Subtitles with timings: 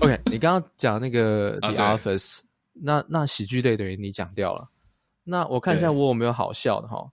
[0.00, 4.68] ，OK，你刚刚讲那个 The Office，、啊、那那喜剧类等于你讲掉了。
[5.24, 7.10] 那我看一下我有没有好笑的哈。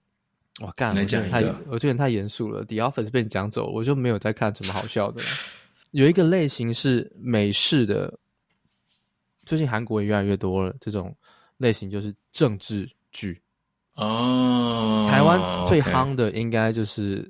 [0.59, 2.63] 我干，我觉得太我觉得太严肃了。
[2.65, 5.27] The Office 被你讲走，我就没有再看什么好笑的了。
[5.91, 8.17] 有一个类型是美式的，
[9.45, 10.75] 最近韩国也越来越多了。
[10.81, 11.15] 这种
[11.57, 13.39] 类型就是政治剧
[13.93, 15.05] 哦。
[15.07, 17.23] 台湾最夯的应该就是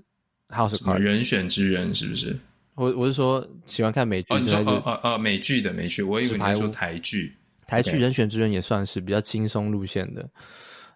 [0.56, 2.40] 《House of Cards》人选之人，是不是？
[2.78, 7.36] 我我是说喜欢看美剧，哦你说哦哦哦美剧的美剧，我以为你说台剧。
[7.66, 10.30] 台剧《人选之人》也算是比较轻松路线的，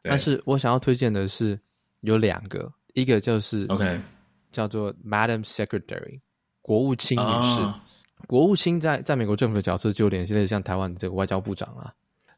[0.04, 1.60] 但是我想要推荐的是
[2.02, 4.00] 有两个，一个就是 OK
[4.52, 6.20] 叫做 Madam Secretary。
[6.62, 7.74] 国务卿女士，哦、
[8.28, 11.92] 国务卿在在美国政府的角色就有点现在像台湾的这个外交部长啊，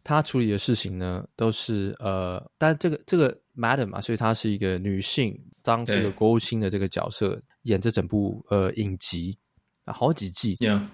[0.04, 9.38] 他处理的事情呢都是呃，但这个这个 Madam 嘛，所以她是一个女性当这个国务卿的这个角色演这整部呃影集
[9.86, 10.56] 啊好几季。
[10.58, 10.86] Yeah.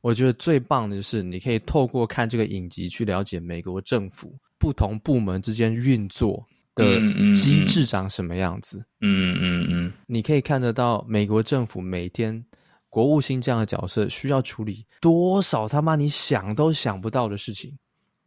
[0.00, 6.44] 我觉得最棒的就是你可以透过看这个影集去了解美国政府不同部门之间运作
[6.74, 7.00] 的
[7.32, 8.84] 机制长什么样子。
[9.00, 12.44] 嗯嗯嗯，你可以看得到美国政府每天。
[12.88, 17.76] 国务卿这样的角色需要处理多少他妈你想都想不到的事情？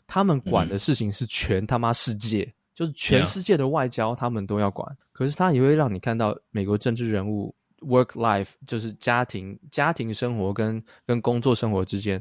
[0.09, 4.97] 他们管的事情是全他妈世界，嗯、就是全世界的外交他们都要管。
[5.11, 12.19] 可是他也会让你看到美国政治人物 work life，就是家庭家庭生活跟跟工作生活之间，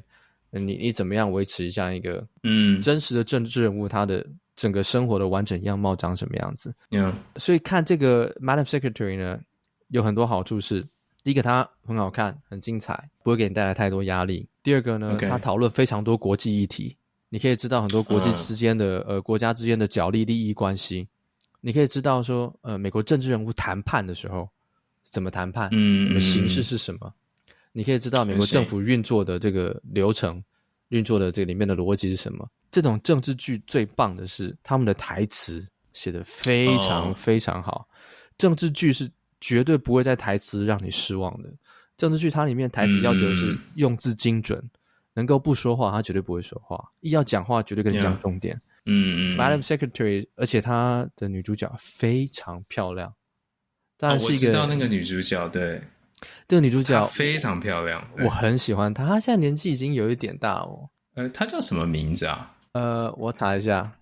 [0.50, 4.23] 你你怎么样维持这样一个嗯真实的政治人物他的
[4.55, 7.14] 整个生活的完整样貌长什么样子？Yeah.
[7.36, 9.41] 所以看这个 Madam Secretary 呢，
[9.89, 10.86] 有很多好处是。
[11.25, 14.48] 第一个，它很好看，很精彩，不会给你带来太多压力。
[14.62, 16.97] 第二个呢，它.讨论非常多国际议题，
[17.28, 19.08] 你可以知道很多国际之间的、uh.
[19.08, 21.08] 呃国家之间的角力利益关系。
[21.61, 24.48] 你可以知道说，呃，美国政治人物谈判的时候
[25.05, 27.12] 怎么谈判，嗯，嗯，形式是什么？
[27.72, 30.42] 你可以知道美国政府运作的这个流程，
[30.88, 32.48] 运作的这个里面的逻辑是什么？
[32.70, 37.72] 这种政治剧最棒的是他们的台词写得非常非常好。
[37.72, 37.86] Oh.
[38.38, 39.11] 政治剧是。
[39.40, 41.48] 绝对不会在台词让你失望的。
[41.96, 44.70] 政治剧它里面台词要求的是用字精准，嗯、
[45.18, 46.80] 能够不说话，他绝对不会说话。
[47.01, 48.55] 一要讲话，绝对跟你讲重点。
[48.86, 49.36] 嗯嗯。
[49.36, 53.12] Madam Secretary，而且她的女主角非常漂亮。
[53.96, 55.83] 当然是一个、哦、我知道那个女主角，对，
[56.46, 59.05] 这个女主角非常漂亮，我很喜欢她。
[59.05, 60.89] 她现在年纪已经有一点大哦。
[61.17, 62.55] 呃，她叫什么名字啊？
[62.74, 63.92] 呃，我查一下。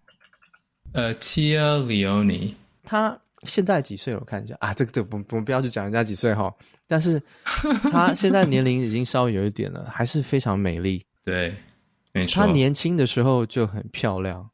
[0.93, 2.53] 呃，Tia Leoni。
[2.85, 3.19] 她。
[3.43, 4.17] 现在几岁？
[4.17, 6.53] 我看一下啊，这个这个，我们不要去讲人家几岁哈。
[6.89, 7.23] 但是
[7.93, 11.05] 她现在年龄已经稍微有一点了，还是非常美丽。
[11.27, 11.55] 对，
[12.15, 12.47] 没错。
[12.47, 14.49] 她年轻的时候就很漂亮。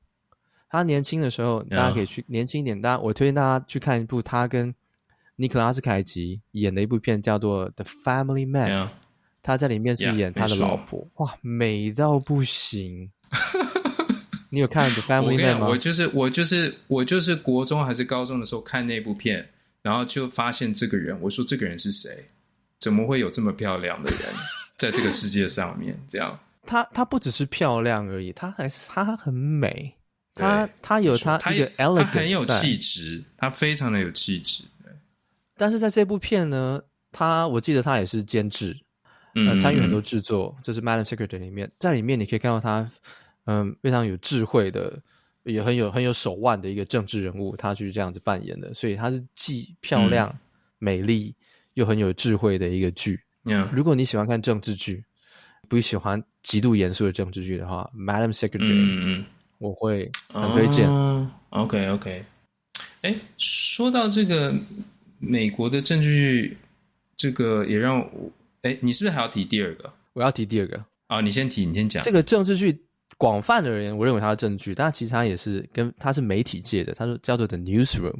[0.68, 2.80] 她年轻的时候，大家可以去年轻一点。
[2.80, 4.74] 大家，我推荐大家去看一部她跟
[5.36, 8.88] 尼克拉斯凯奇演的一部片，叫做《The Family Man》。
[9.44, 13.10] 他在里面是演他的老婆，哇，美到不行。
[14.50, 15.66] 你有看《The Family Man》吗？
[15.66, 19.48] 我就是我就是我就是国中还是高中的时候看那部片，
[19.82, 22.24] 然后就发现这个人，我说这个人是谁？
[22.78, 24.20] 怎么会有这么漂亮的人
[24.76, 25.98] 在这个世界上面？
[26.06, 29.94] 这样，她她不只是漂亮而已，她还是她很美，
[30.34, 34.64] 她她有她一个 elegant，她很有气质，她非常的有气质。
[35.56, 36.80] 但是在这部片呢，
[37.10, 38.76] 她我记得她也是监制，
[39.34, 42.90] 呃，参与很多制作，这、嗯、是《Madam Secretary》里面，在里面你可以看到她。
[43.44, 44.96] 嗯，非常有智慧的，
[45.42, 50.38] 也很有很有手腕的一个政治人物，他就是这样子扮演的，所以他是既漂亮、嗯、
[50.78, 51.34] 美丽
[51.74, 53.18] 又很有智慧的一个剧。
[53.46, 55.04] 嗯，如果你喜欢看政治剧，
[55.72, 59.24] 不喜欢极度严肃的政治剧的话，《Madam Secretary》嗯，
[59.56, 60.86] 我会很推荐。
[60.86, 62.22] 哦、OK OK，
[63.00, 64.52] 哎，说到这个
[65.18, 66.58] 美国的政治剧，
[67.16, 68.30] 这个也让我，
[68.60, 69.90] 哎，你是不是还要提第二个？
[70.12, 70.76] 我要提第二个
[71.06, 72.78] 啊、哦，你先提，你先讲这个政治剧。
[73.18, 78.16] 广泛的人，我认为它是政治剧，但其实它也是跟它是媒体界的，它说叫做 The Newsroom。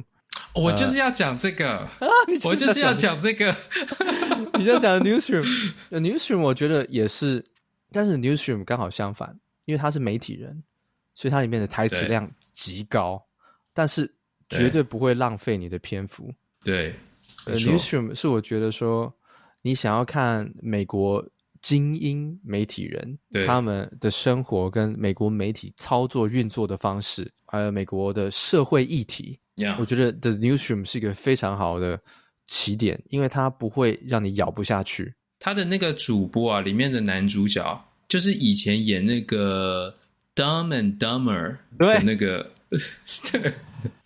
[0.55, 2.07] 我就是要讲这个， 呃、
[2.45, 3.55] 我就是要讲这个。
[4.57, 7.45] 你在讲 Newsroom，The Newsroom 我觉得也是，
[7.91, 10.63] 但是 Newsroom 刚好相反，因为他是媒体人，
[11.15, 13.23] 所以它里面的台词量极高，
[13.73, 14.13] 但是
[14.49, 16.31] 绝对不会浪费你的篇幅。
[16.63, 16.93] 对，
[17.45, 19.13] 呃，Newsroom 是我觉得说
[19.61, 21.25] 你想要看美国。
[21.63, 29.39] 精英媒体人，对他们的生活跟美国媒体操作运作的方式，还有美国的社会议题.
[29.79, 31.99] 我觉得 The Newsroom 是一个非常好的
[32.47, 35.13] 起点，因为它不会让你咬不下去。
[35.39, 39.93] 他的那个主播啊，里面的男主角就是以前演那个
[40.35, 42.49] Dumb and Dumber 的那个，
[43.31, 43.53] 对，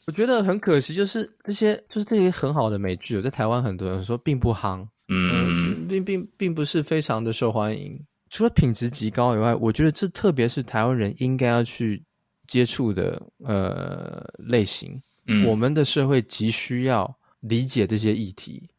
[0.05, 4.85] 我觉得很可惜，就是这些就是这些很好的美剧，在台湾很多人说并不夯。
[5.09, 7.97] 嗯，并并并不是非常的受欢迎，
[8.29, 12.03] 除了品质极高以外，我觉得这特别是台湾人应该要去
[12.45, 15.01] 接触的呃类型。
[15.27, 18.69] 嗯，我们的社会急需要理解这些议题，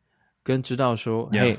[0.43, 1.59] 跟知道说，嘿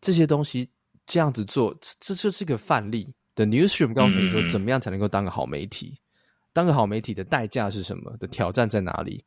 [0.00, 0.68] 这些东西
[1.04, 3.12] 这样子做，这就是个范例。
[3.34, 5.94] The newsroom 告诉你说，怎么样才能够当个好媒体？
[5.96, 5.98] 嗯、
[6.52, 8.16] 当个好媒体的代价是什么？
[8.18, 9.24] 的挑战在哪里？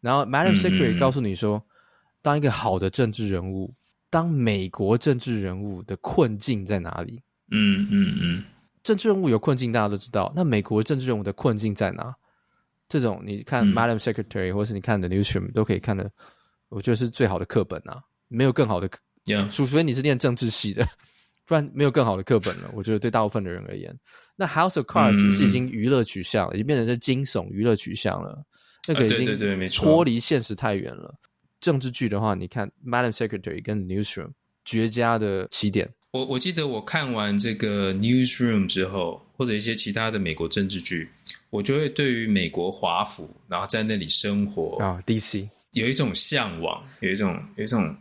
[0.00, 1.62] 然后，Madam Secretary 告诉你说，嗯、
[2.22, 3.74] 当一个好的政治人物，
[4.10, 7.20] 当美国政治人物的困境在哪里？
[7.50, 8.44] 嗯嗯嗯，嗯
[8.84, 10.32] 政治人物有困境，大家都知道。
[10.36, 12.14] 那美国政治人物的困境在哪？
[12.92, 16.10] 这种你看，Madam Secretary，、嗯、或是你看的 Newsroom 都可以看的，
[16.68, 18.86] 我觉得是最好的课本啊，没有更好的。
[19.48, 20.86] 除非你是念政治系的，
[21.46, 22.70] 不然没有更好的课本了。
[22.74, 23.98] 我觉得对大部分的人而言，
[24.36, 28.44] 那 House of Cards 是已经娱乐取向了，嗯、已经变成是惊悚娱乐取向了。
[28.86, 31.08] 那个已经脱离现实太远了。
[31.08, 31.14] 啊、
[31.60, 34.32] 政治剧的话，你看 Madam Secretary 跟 Newsroom
[34.66, 35.88] 绝佳的起点。
[36.12, 41.08] 我我记得我看完这个 Newsroom 之后，或者一些其他的美国政治剧。
[41.48, 47.94] 我就会对于美国华府，然后在那里生活啊，DC 有一种向往，有一种有一种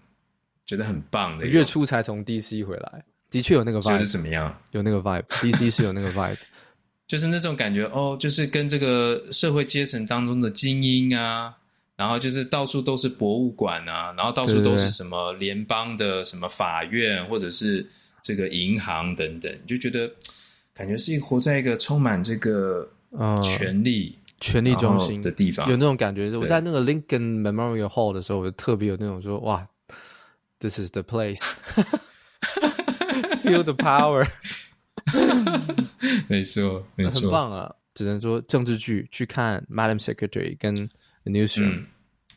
[0.65, 1.45] 觉得很棒的。
[1.45, 3.99] 月初才从 DC 回来，的确有那个 vibe。
[3.99, 4.57] 是怎么样？
[4.71, 6.37] 有那个 vibe，DC 是有那个 vibe，
[7.07, 11.53] 就是那种感觉哦，就是跟这个社会阶层当中的精英啊，
[11.97, 17.85] 然后就是到处都是博物馆啊，然后到处都是什么联邦的什么法院或者是
[18.23, 20.11] 这个银行等等，就觉得
[20.73, 22.89] 感觉是活在一个充满这个。
[23.13, 26.33] 呃，权力、权力中心的地方，有那种感觉。
[26.37, 29.67] 我在那个 Lincoln Memorial Hall 的时候，我就特别有那种说：“哇
[30.59, 31.51] ，This is the place,
[33.43, 34.25] feel the power。
[36.29, 37.75] ”没错，没 错，很棒啊！
[37.93, 41.87] 只能说政治剧去看 Madam Secretary 跟 The Newsroom。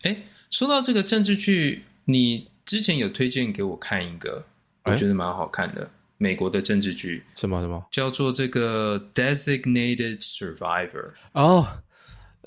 [0.02, 4.44] 哎、嗯，说到这个政治剧，你之前有推荐给我看一个，
[4.84, 5.82] 我觉得蛮好看的。
[5.82, 11.66] 欸美国的政治剧什么什么叫做这个 Designated Survivor 哦，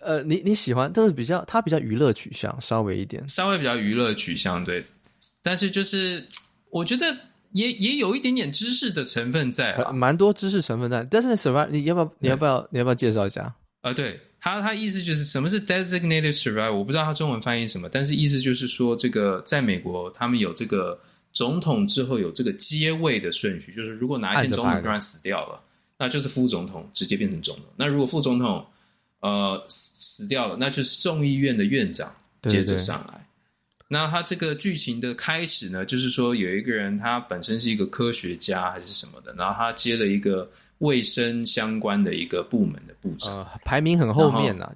[0.02, 4.84] 呃，你你喜欢，但是比较它比较娱乐取向，稍微一点，稍微比较娱乐取向，对。
[5.44, 6.26] 但是就是
[6.72, 7.16] 我觉得
[7.52, 11.04] 也也有一点点知识的成分在，蛮多知识成分在。
[11.04, 13.42] 但是 Survivor，你要不要你要不要你要不要介绍一下？
[13.42, 13.56] 啊、
[13.90, 20.98] 呃，对他他意思就是什么是 Designated Survivor，我不知道他中文翻译什么，但是意思就是说这个在美国他们有这个。
[21.38, 25.62] 总统之后有这个接位的顺序，就是如果哪一天总统突然死掉了，
[26.00, 27.66] 那就是副总统直接变成总统。
[27.76, 28.66] 那如果副总统
[29.20, 32.12] 呃死死掉了，那就是众议院的院长
[32.42, 33.04] 接着上来。
[33.04, 33.88] 对对对。
[33.88, 40.50] 那他这个剧情的开始呢，就是说有一个人他本身是一个科学家还是什么的，然后他接了一个
[40.80, 44.74] 卫生相关的一个部门的部长，呃，排名很后面啊，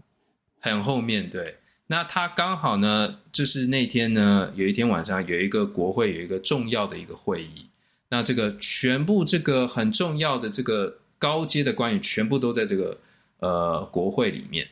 [0.59, 1.57] 很后面对。
[1.91, 7.65] 那他刚好呢，就是那天呢，有一天晚上有一个国会有一个重要的一个会议，
[8.07, 12.97] 那这个全部这个很重要的这个高阶的官员全部都在这个
[13.39, 14.65] 呃国会里面，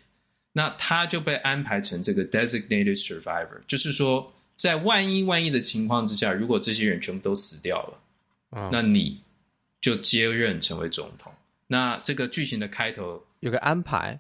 [0.54, 8.00] 那他就被安排成这个 designated survivor，就是说在万一万一的情况之下，如果这些人全部都死掉了，
[8.51, 9.19] 嗯，那你
[9.81, 11.34] 就接任成为总统。
[11.67, 14.17] 那这个剧情的开头有个安排。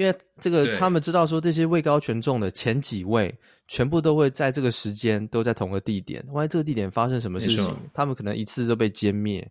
[0.00, 3.38] 因为这个，他们知道说这些位高权重的前几位，
[3.68, 6.24] 全部都会在这个时间都在同个地点。
[6.28, 9.46] 万一这个地点发生什么事情，他们可能一次都被歼灭。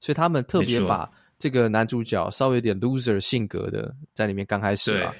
[0.00, 5.14] 所以他们特别把这个男主角稍微有点 loser 性格的在里面刚开始啊，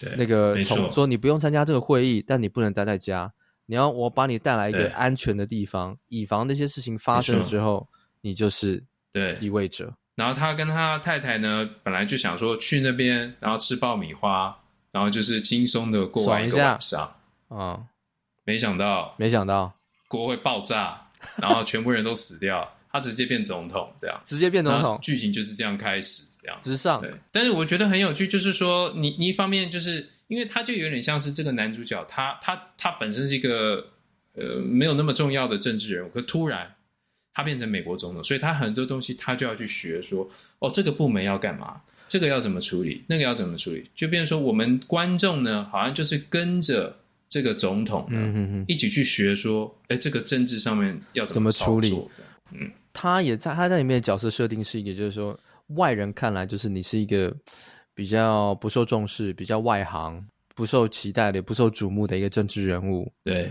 [0.00, 3.32] 对，那个从说你不用参加这个会议，但你不能待在家，
[3.66, 7.86] 你要我把你带来一个安全的地方，以防那些事情发生之后，
[8.20, 8.82] 你就是
[9.12, 9.94] 对继位者。
[10.18, 14.52] 然后他跟他太太呢，本来就想说去那边，然后吃爆米花，
[14.90, 17.14] 然后就是轻松的过完一个晚上。
[17.46, 17.80] 啊。
[18.44, 19.72] 没想到，没想到。
[20.08, 21.00] 国会爆炸，
[21.36, 24.20] 然后全部人都死掉， 他直接变总统，这样。
[24.24, 26.58] 直接变总统，剧情就是这样开始，这样。
[26.60, 27.00] 直上。
[27.00, 33.86] 对，但是我觉得很有趣，就是说你你一方面就是因为他就有点像是这个男主角，他他他本身是一个
[34.34, 36.74] 呃没有那么重要的政治人物，可突然。
[37.38, 40.28] 他变成美国总统，所以他很多东西他就要去学说，
[40.58, 46.92] 哦，这个部门要干嘛，这个要怎么处理，那个要怎么处理，就变成说我们观众呢，好像就是跟着
[47.28, 51.96] 这个总统呢，嗯哼哼一起去学说，哎，这个政治上面要怎么处理？
[52.50, 55.38] 嗯，他也在他在里面的角色设定是一个，就是说
[55.76, 57.32] 外人看来就是你是一个
[57.94, 60.26] 比较不受重视、比较外行、
[60.56, 63.48] 不受期待的、不受瞩目的一个政治人物，对。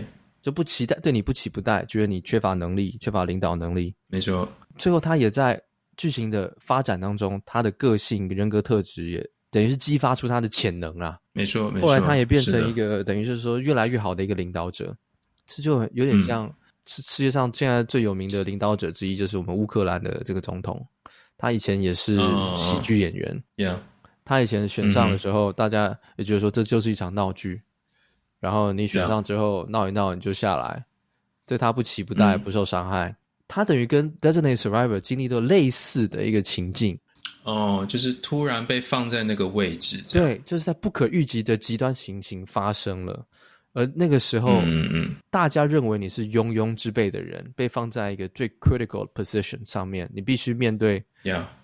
[0.48, 3.94] 就不期待，对你不期不待，觉得你缺乏能力，缺乏领导能力。
[4.06, 5.62] 没错，最后他也在
[5.98, 11.18] 剧情的发展当中，他的个性、人格特质也等于是激发出他的潜能啊。
[11.34, 14.96] 没错，后来他也变成一个等于是说越来越好的一个领导者，
[15.44, 16.50] 这就有点像
[16.86, 20.82] 世界上现在最有名的领导者之一，就是我们乌克兰的这个总统。
[21.36, 22.16] 他以前也是
[22.56, 23.44] 喜剧演员。
[23.58, 23.76] Yeah，
[24.24, 27.60] 他以前选上的时候，大家也觉得说这就是一场闹剧。
[28.40, 30.84] 然后你选上之后闹一闹，你就下来，
[31.46, 33.14] 对他不期不待，不受伤害。
[33.46, 36.98] 他等于跟 Designated Survivor 经历到类似的一个情境。
[37.44, 43.24] 哦，就是突然被放在那个位置，对，就是在不可预计的极端情形发生了。
[43.72, 51.02] 而那个时候，嗯嗯，大家认为你是庸庸之辈的人，被放在一个最 critical position 上面，你必须面对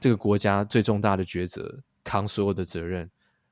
[0.01, 3.09] 这个国家最重大的抉择，扛所有的责任。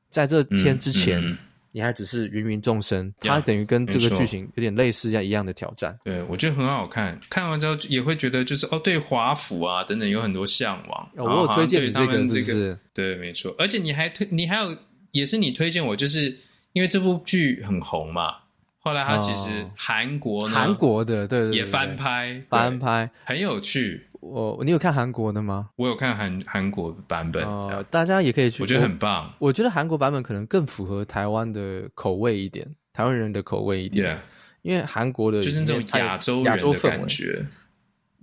[0.09, 1.39] 在这天之前，嗯嗯、
[1.73, 5.99] 你还只是芸芸众生，它等于跟这个剧情有点类似一样一样的挑战。
[6.05, 11.11] 对，我觉得很好看，看完之后也会觉得就是哦，对华府啊等等有很多向往。
[11.17, 12.79] 哦、我有推荐你这个，是不是？
[12.95, 13.55] 对，没错。
[13.59, 14.77] 而且你还推，你还有
[15.13, 16.37] 也是你推荐我，就是
[16.75, 18.37] 因为这部剧很红嘛。
[18.85, 24.07] 后来他其实韩国呢，韩国的对对也翻拍翻拍很有趣。
[24.23, 25.71] 我你有看韩国的吗？
[25.77, 27.45] 我有看韩韩国版本，
[27.91, 28.63] 大家也可以去。
[28.63, 29.33] 我觉得很棒。
[29.39, 34.19] 我觉得韩国版本可能更符合台湾的口味一点，台湾人的口味一点。
[34.63, 37.45] 因为韩国的就是那种亚洲亚洲氛围，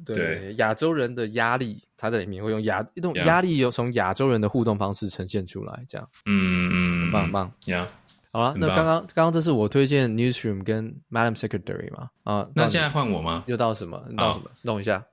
[0.05, 6.09] 对亚洲人的压力，他在里面会用亚一种压力，有从亚洲人的互动方式呈现出来，这样。
[6.25, 7.85] 嗯嗯，很棒很棒呀。
[8.31, 12.09] 好了，那刚刚刚刚这是我推荐 Newsroom 跟 Madam Secretary 嘛？
[12.23, 13.43] 啊，那现在换我吗？
[13.47, 14.01] 又到什么？
[14.15, 14.45] 到什么？
[14.61, 15.03] 弄一下。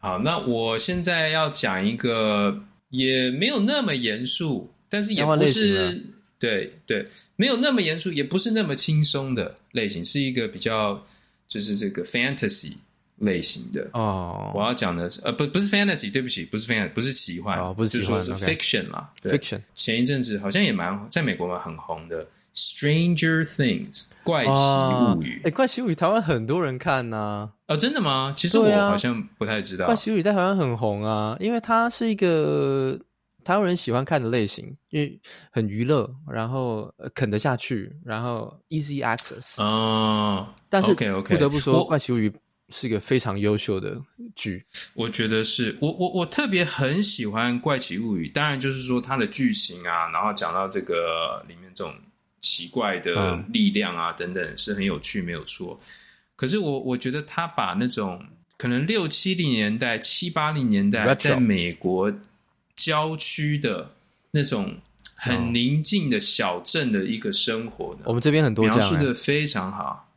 [0.00, 6.02] 好，那我现在要讲一个也没有那么严肃，但是也不是
[6.38, 11.00] 对对，没有那么严肃，也不是那么轻松的类型，是一个比较
[11.46, 12.72] 就是这个 Fantasy
[13.18, 14.52] 类型的哦。
[14.54, 19.60] 我要讲的是呃不不是 Fantasy，对不起，不是 Fantasy，不是奇幻，哦，不是奇幻，就是 Fiction 啦，Fiction。
[19.74, 22.26] 前一阵子好像也蛮在美国嘛很红的。
[22.52, 27.50] Stranger Things 怪奇物语，哎、欸，怪奇物语台湾很多人看呐、啊。
[27.66, 28.32] 哦，真的吗？
[28.36, 29.86] 其实我好像不太知道。
[29.86, 32.96] 啊、怪奇物语在台湾很红啊，因为它是一个
[33.44, 35.20] 台湾人喜欢看的类型，因为
[35.50, 40.46] 很娱乐，然后啃得下去，然后 easy access 哦。
[40.68, 42.32] 但是不得不说，怪奇物语
[42.68, 44.00] 是一个非常优秀的
[44.36, 44.64] 剧。
[44.94, 51.92] 我觉得是我我我特别很喜欢怪奇物语，当然就是说它的剧情啊，然后讲到这个里面这种。
[52.40, 55.78] 奇怪的力量啊，等等，是很有趣，没有错。
[56.36, 58.24] 可是我我觉得他把那种
[58.56, 62.12] 可能六七零年代、七八零年代在美国
[62.74, 63.90] 郊区的
[64.30, 64.74] 那种
[65.14, 70.10] 很宁静的小镇的一个生活的，我们这边很多描述的非常好。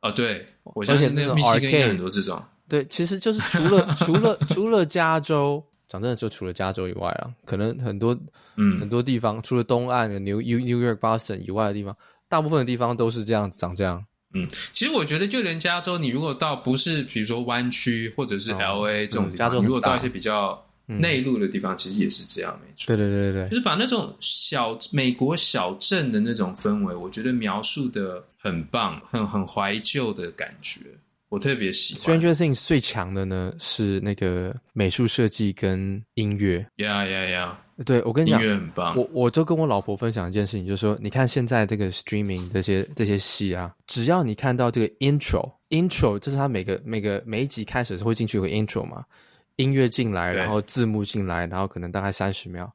[0.00, 2.42] 哦，对，我相信那个密西根也很多这种。
[2.68, 5.64] 对，其实就是除了除了除了加州。
[5.88, 8.18] 讲真的，就除了加州以外啊，可能很多
[8.56, 11.96] 嗯很多地方，除了东岸的 New New York Boston 以外的地方，
[12.28, 14.04] 大部分的地方都是这样子长这样。
[14.36, 22.88] 嗯，其实我觉得就连加州，你如果到不是比如说湾区或者是 LA 这种地方，加州如果到一些比较内陆的地方，嗯、其实也是这样，没错。
[22.88, 30.80] 对对对对，就是把那种小美国小镇的那种氛围，我觉得描述的很棒，很很怀旧的感觉。
[31.28, 32.18] 我特别喜欢。
[32.18, 36.66] Stranger Things 最强的呢是那个美术设计跟音乐。
[36.76, 37.54] Yeah, yeah, yeah。
[37.84, 38.96] 对，我跟你讲，音乐很棒。
[38.96, 49.04] 我我就跟我老婆分享一件事情，就是说，你看现在这个 streaming 这些这些戏啊，只要你看到这个 intro，intro 就是它每个每个每一集开始会进去有个 intro 嘛，
[49.56, 52.72] 音乐进来，然后字幕进来，然后可能大概三十秒。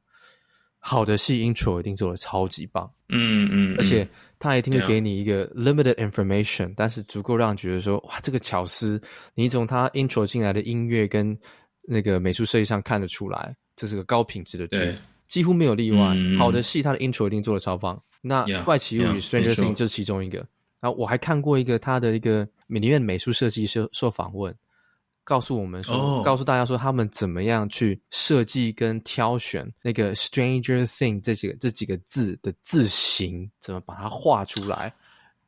[0.78, 4.06] 好的戏 intro 一定做的超级棒，嗯嗯，而且
[4.40, 9.00] 他一定会给你一个 limited information，、嗯、但是足够让你觉得说，哇，这个巧思，
[9.34, 11.38] 你从他 intro 进来的音乐跟
[11.82, 14.96] 那个美术设计上看得出来，这是个高品质的剧，
[15.28, 16.14] 几乎没有例外。
[16.16, 18.02] 嗯、好的戏，他的 intro 一定做的超棒。
[18.22, 20.38] 那怪奇物语 Stranger Things 就是其中一个。
[20.80, 24.54] 然后我还看过一个他的一个里面美术设计师受访问。
[25.24, 26.24] 告诉我们说，oh.
[26.24, 34.92] 告诉大家说，他们怎么样去设计跟挑选那个 “Stranger Thing” 这几个这几个字的字形，怎么把它画出来，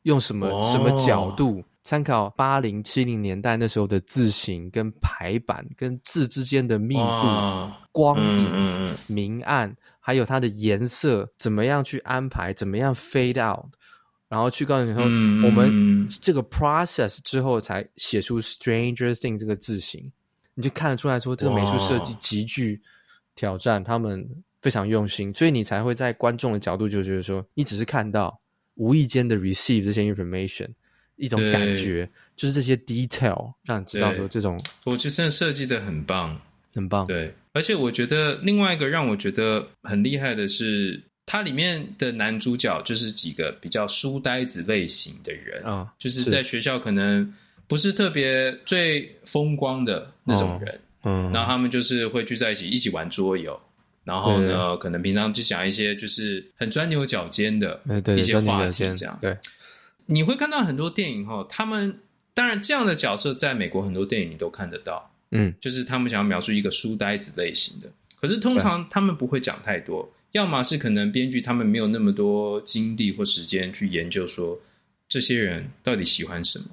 [0.03, 0.71] 用什么、oh.
[0.71, 7.71] 什么角度，参考八零七零年代那时候的字形跟排版跟字之间的密度、oh.
[7.91, 8.97] 光影、mm.
[9.09, 13.67] 明暗，还有它的颜色，怎么样去安排，怎么样 fade out。
[14.33, 15.03] 然后去告诉你说，
[15.47, 20.11] 我们这个 process 之后才写出 Stranger Thing 这个字形，
[20.55, 22.81] 你就看得出来说，这个美术设计极具
[23.35, 24.27] 挑战，他们
[24.59, 28.41] 非常用心，所以你才会在观众的角度就觉得说，你只是看到
[28.77, 30.71] 无意间的 receive 这些 information，
[31.17, 36.41] 一种感觉，就是这些 detail 让你知道说这种，我觉得真的设计的很棒，
[36.73, 37.07] 很棒。
[37.07, 41.05] 对，而且我觉得另外一个让我觉得很厉害的是。
[41.33, 47.33] 它里面的男主角就是几个比较书呆子类型的人啊，就是在学校可能
[47.67, 53.59] 不是特别最风光的那种人，嗯，然后他们就是会聚在一起一起玩桌游，
[54.05, 54.77] 然后呢，对。
[54.77, 57.81] 可能平常就讲一些就是很钻牛角尖的
[58.15, 59.19] 一些话题，这样。
[59.23, 59.35] 对，
[60.05, 61.99] 你会看到很多电影哈，他们
[62.35, 74.59] 当然这样的角色在美国很多电影你都看得到，嗯，就是他们想要描述一个书呆子类型的，可是通常他们不会讲太多，对要么是可能编剧他们没有那么多精力或时间去研究说
[75.09, 76.67] 这些人到底喜欢什么。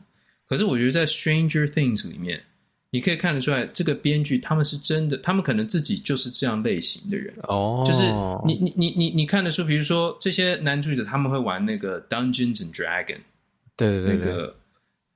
[0.45, 2.41] 可是我觉得在《Stranger Things》里面，
[2.89, 7.83] 你可以看得出来，这个编剧他们是真的，他们可能自己就是这样类型的人哦。
[7.85, 8.01] 就是
[8.47, 13.17] 你你你你你看得出，比如说这些男主角他们会玩那个《Dungeons and Dragons》，
[13.75, 14.55] 对对对，那个，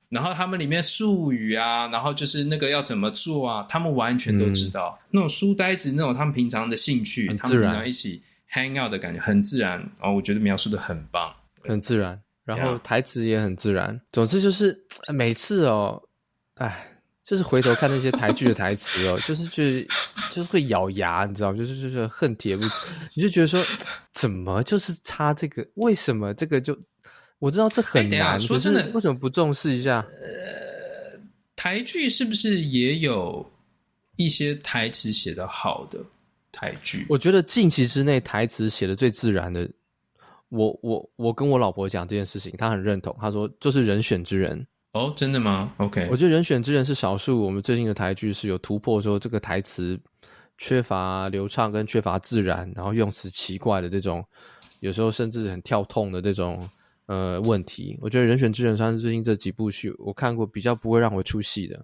[0.10, 4.96] 然后他们里面术语啊，然后就是那个要怎么做啊，他们完全都知道。
[5.02, 8.22] 嗯、那种书呆子，那种他们平常的兴趣，他们平常一起
[8.54, 10.14] hang out 的感觉很自然哦。
[10.14, 12.22] 我觉得描述的很棒，很自然。
[12.46, 14.78] 然后台词也很自然，总之就是
[15.14, 16.04] 每次哦，
[16.56, 16.86] 哎，
[17.24, 19.64] 就是回头看那些台剧的台词哦， 就是就
[20.30, 21.58] 就是会咬牙，你知道吗？
[21.58, 22.66] 就是就是恨铁不，
[23.14, 23.64] 你就觉得说
[24.12, 25.66] 怎么就是差这个？
[25.76, 26.78] 为什么这个就
[27.40, 30.06] 我知道这很难，说真的，为什么不重视一下？
[30.12, 31.18] 呃，
[31.56, 33.50] 台剧是不是也有
[34.18, 35.98] 一些台词写的好的
[36.54, 37.06] 台剧？
[37.10, 39.70] 我觉得近期之内台词写的最自然的。
[40.50, 43.14] 我我我跟我老婆讲这件事情，她很认同。
[43.20, 47.44] 她说就是人选之人哦，真的吗？OK，我觉得人选之人是少数。
[47.44, 50.00] 我们最近的台剧是有突破，说这个台词
[50.60, 54.24] 缺乏流畅跟缺乏自然，然后用词奇怪的这种，
[54.80, 56.70] 有时候甚至很跳痛的这种
[57.08, 57.98] 呃问题。
[58.00, 61.84] 我觉得人选之人算是最近这几部剧我看过比较不会让我出戏的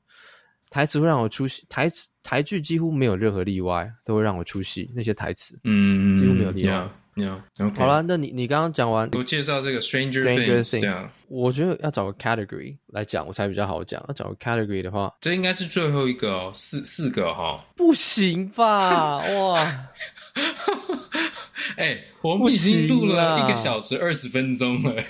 [0.70, 1.64] 台词，会让我出戏。
[1.68, 4.92] 台词台剧几乎没有任何例外，都会让我出戏。
[4.96, 6.88] 那些台词，嗯，几乎没有例外。
[7.16, 7.42] Yeah.
[7.58, 7.80] Okay.
[7.80, 14.02] 好了，那你你刚刚讲完，我介绍这个 Stranger Things，, Things 这样我觉得要找个 category 来讲，我才比较好讲。
[14.08, 19.18] 要找个 category 的话，这应该是最后一个哦，四四个哈、哦，不行吧？
[19.36, 19.90] 哇！
[21.76, 25.04] 哎、欸，我们已经录了一个小时二十分钟了。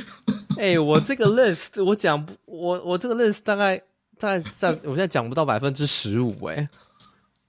[0.58, 3.80] 哎、欸，我这个 list 我讲不，我我这个 list 大概
[4.18, 6.68] 大概在， 我现在讲不到百分之十五哎。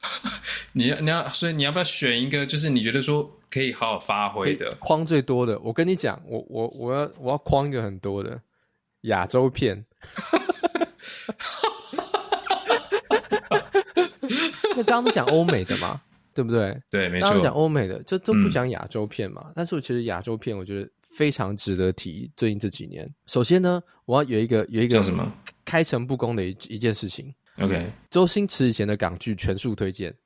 [0.74, 2.46] 你要你要，所以你要不要选一个？
[2.46, 3.30] 就是你觉得说。
[3.48, 5.58] 可以好好发挥的，框最多的。
[5.60, 8.38] 我跟你讲，我我我要我要框一个很多的
[9.04, 9.82] 亚洲片。
[14.76, 16.02] 那刚刚都讲欧美的嘛，
[16.36, 16.78] 对不对？
[16.92, 17.30] 对，没错。
[17.30, 19.42] 刚刚讲欧美的，就都不讲亚洲片嘛。
[19.46, 22.30] 嗯、但是我其实亚洲片，我觉得非常值得提。
[22.36, 25.32] 最近这几年，首先呢，我要有一个有一个什么
[25.64, 27.34] 开诚布公的一一件事情。
[27.62, 30.14] OK，周星驰以前的港剧全数推荐。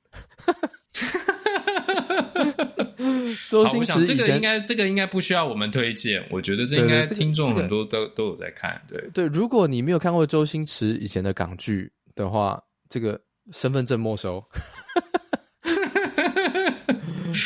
[3.47, 8.81] 周星驰，这个应该这个应该不需要我们推荐，我觉得这应该听众很多都都有在看。
[8.87, 13.19] 对对，如果你没有看过周星驰以前的港剧的话，这个
[13.51, 14.43] 身份证没收，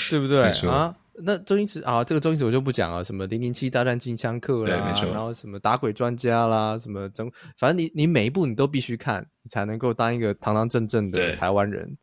[0.10, 0.96] 对不对啊？
[1.15, 11.96] 那周星驰啊，这个周星驰我就不讲了，什么零零七大战金枪客啦，然后什么打鬼专家啦，什么整，反正你你每一部你都必须看，你才能够当一个堂堂正正的台湾人，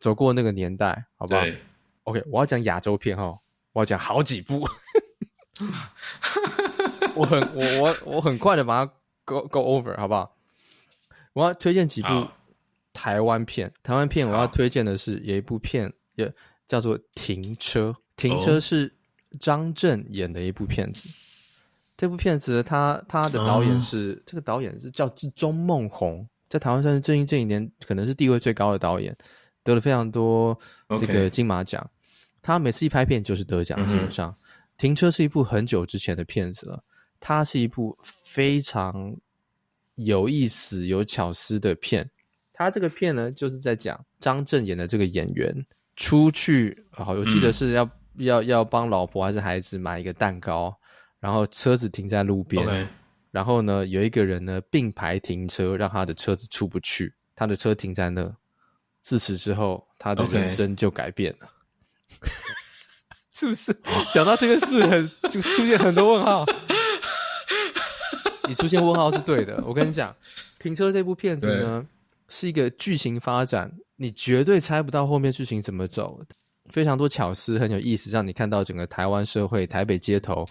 [0.00, 1.42] 走过那个年代，好不好
[2.04, 3.38] ？OK，我要讲亚洲片哈，
[3.72, 4.68] 我要讲好几部，
[7.14, 8.92] 我很我我我很快的把它
[9.24, 10.36] go go over 好不好？
[11.34, 12.08] 我要推荐几部
[12.92, 16.34] 台湾片，台湾片我要推荐的是有一部片也
[16.66, 18.94] 叫做《停车》，《停车》是
[19.38, 21.08] 张震演的一部片子。
[21.96, 29.16] 这部片子他他的导演是、嗯、这个导演是叫钟孟宏，在台湾算是最近这一年可能是地位最高的导演，
[29.62, 30.58] 得了非常多
[31.00, 31.90] 这个金马奖。
[32.42, 34.36] 他每次一拍片就是得奖，基本上，
[34.76, 36.84] 停车》是一部很久之前的片子了。
[37.18, 39.16] 它是一部非常
[39.94, 42.10] 有意思、有巧思的片。
[42.52, 45.66] 他这个片呢，就是在讲张震演的这个演员
[45.96, 50.74] 出去，好，我记得是要、嗯、要要帮老婆还是孩子买一个蛋糕，
[51.18, 52.86] 然后车子停在路边，Okay.
[53.30, 58.30] 然后呢，有一个人呢并排停车，让他的车子出不去，他的车停在那。
[59.02, 61.48] 自此之后，他的人生就改变了。
[62.20, 62.30] Okay.
[63.32, 63.76] 是不是
[64.12, 66.44] 讲到这个是很 就出现很多问号？
[68.48, 69.62] 你出现问号是对的。
[69.64, 70.10] 我跟你讲，
[70.58, 71.95] 《停车》这部片子呢，对
[72.28, 76.20] 是一个剧情发展，你绝对猜不到后面剧情怎么走。
[76.70, 80.44] 非常多巧思，很有意思，让你看到整个台湾社会、台北街头，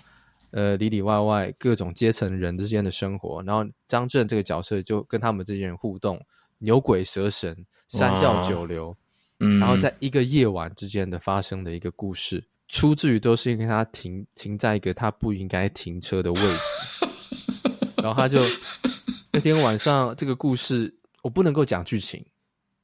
[0.51, 3.43] 呃，里里外外各种阶层人之间的生活。
[3.43, 6.17] 然后张震这个角色就跟他们这些人互动，
[6.59, 7.53] 牛鬼蛇神、
[7.89, 8.95] 三教九流。
[9.41, 17.07] 嗯，然后在一个夜晚之间的发生的一个故事，出自于都是因为他停停在一个他不应该停车的位置，
[18.01, 18.41] 然后他就
[19.33, 22.23] 那天晚上这个故事我不能够讲剧情，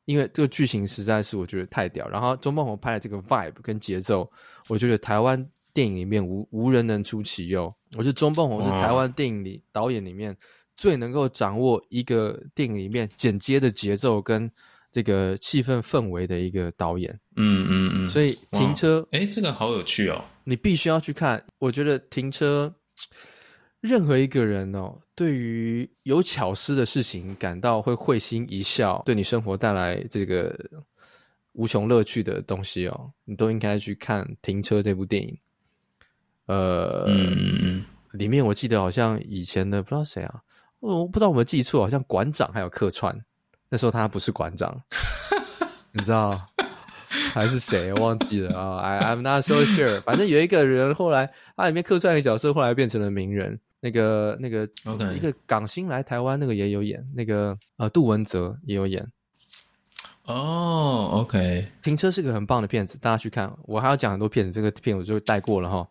[0.05, 2.09] 因为这个剧情实在是我觉得太屌。
[2.09, 4.27] 然后钟孟宏拍的这个 vibe 跟节奏，
[4.67, 7.71] 我觉得台湾电影里面无无人能出其右。
[7.95, 10.35] 我觉得钟孟宏是台湾电影里导演里面
[10.75, 14.51] 最能够掌握一个电影里面剪接的节奏跟
[14.91, 17.13] 这个气氛氛围的一个导演。
[17.35, 18.09] 嗯嗯嗯。
[18.09, 20.19] 所以停车，哎，这个好有趣哦。
[20.45, 21.45] 你必须要去看。
[21.59, 22.73] 我觉得停车。
[23.81, 30.55] 任何一个人哦，对于有巧思的事情感到会会心一笑，对你生活带来这个
[31.53, 35.35] 无穷乐趣的东西哦，你都应该去看《停车》这部电影。
[36.45, 40.41] 呃，嗯，里面我记得好像以前的不知道谁啊，
[40.79, 43.19] 我不知道我们记错，好像馆长还有客串，
[43.67, 44.79] 那时候他不是馆长，
[45.91, 46.39] 你知道
[47.33, 47.91] 还是谁？
[47.93, 49.99] 我忘记了啊、oh,，I I'm not so sure。
[50.01, 53.59] 反正有一个人后来他里面客串的角色，后来变成了名人。
[53.81, 59.05] 那个那个，OK，一个港星来台湾，那个也有演，那个呃，杜文泽也有演。
[60.25, 63.51] 哦、oh,，OK，停车是个很棒的片子，大家去看。
[63.63, 65.85] 我还要讲很多片子，这个片我就带过了哈。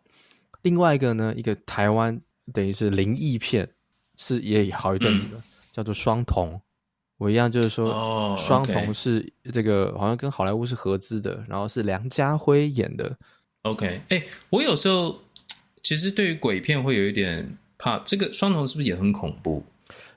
[0.63, 2.19] 另外一个呢，一个台湾
[2.53, 3.69] 等于是灵异片，
[4.17, 6.55] 是也好一阵子的，嗯、叫做《双瞳》。
[7.19, 7.93] 我一样就是说，
[8.41, 13.19] 《双瞳》是这个好像跟好莱坞是合资的，然后是梁家辉演的。
[13.63, 15.21] OK，哎、欸，我有时候
[15.83, 17.59] 其实对于鬼片会有一点。
[17.81, 19.65] 怕这个双瞳是不是也很恐怖？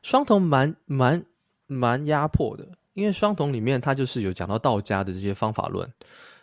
[0.01, 1.23] 双瞳蛮蛮
[1.65, 5.89] 蛮压迫的，因为双瞳里面它就是有讲到道家的这些方法论，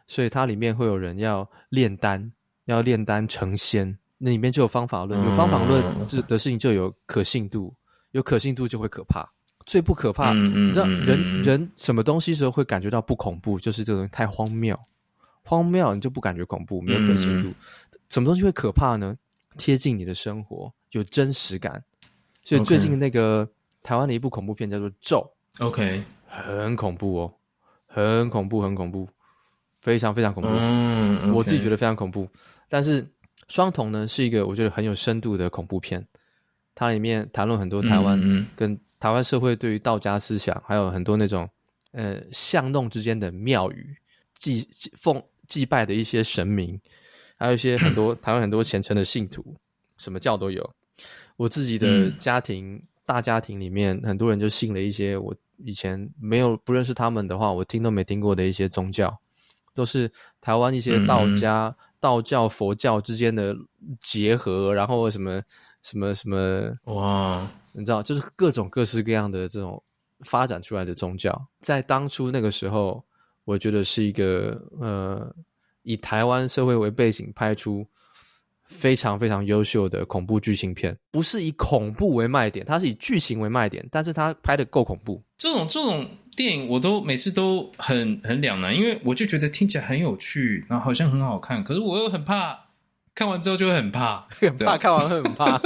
[0.07, 2.33] 所以它里面会有人要炼丹，
[2.65, 7.75] 要炼丹成仙，那里面就有方法论，有方法论这的事情就有可信度，
[8.13, 9.31] 有可信度就会可怕。
[9.67, 13.61] 最不可怕，你知道人人什么东西时候会感觉到不恐怖？
[13.61, 14.75] 就是这个东西太荒谬，
[15.45, 17.55] 荒谬你就不感觉恐怖，没有可信度。
[18.09, 19.15] 什么东西会可怕呢？
[19.59, 20.73] 贴近你的生活。
[20.93, 21.83] 有真实感，
[22.43, 23.49] 所以最近那个
[23.83, 25.33] 台湾的一部恐怖片叫做《咒》
[25.65, 27.35] ，OK，很恐怖哦，
[27.87, 29.09] 很恐怖，很恐怖，
[29.81, 30.49] 非常非常恐怖。
[30.53, 31.33] 嗯，okay.
[31.33, 32.29] 我自己觉得非常恐怖。
[32.69, 33.03] 但是
[33.49, 36.05] 《双瞳》呢，是一个我觉得很有深度的恐怖片，
[36.75, 41.49] 它里面谈论很多台湾跟台湾社会对于道家思想，还有很多那种
[41.93, 43.97] 呃巷弄之间的庙宇
[44.35, 46.81] 祭奉祭拜的一些神明，
[47.37, 49.57] 还有一些很多 台湾很多虔诚的信徒，
[49.99, 50.75] 什么教都有。
[51.41, 59.19] 我自己的家庭、嗯、大家庭里面，很多人就信了一些我以前没有不认识他们的话，我听都没听过的一些宗教，
[59.73, 63.57] 都是台湾一些道家、嗯、道教、佛教之间的
[64.03, 65.41] 结合，然后什么
[65.81, 67.41] 什么什么哇，
[67.73, 69.83] 你知道，就是各种各式各样的这种
[70.21, 73.03] 发展出来的宗教，在当初那个时候，
[73.45, 75.35] 我觉得是一个呃，
[75.85, 77.87] 以台湾社会为背景拍出。
[78.71, 85.21] 非常非常优秀的恐怖剧情片，不是以恐怖为卖点，它是以剧情为卖点，但是它拍的够恐怖。
[85.37, 92.57] 这种这种电影，我都每次都很很两难，因为我就觉得听起来很有趣，然后好像很好看，可是我又很怕，
[93.15, 95.61] 看完之后就会很怕， 很怕看完会很怕。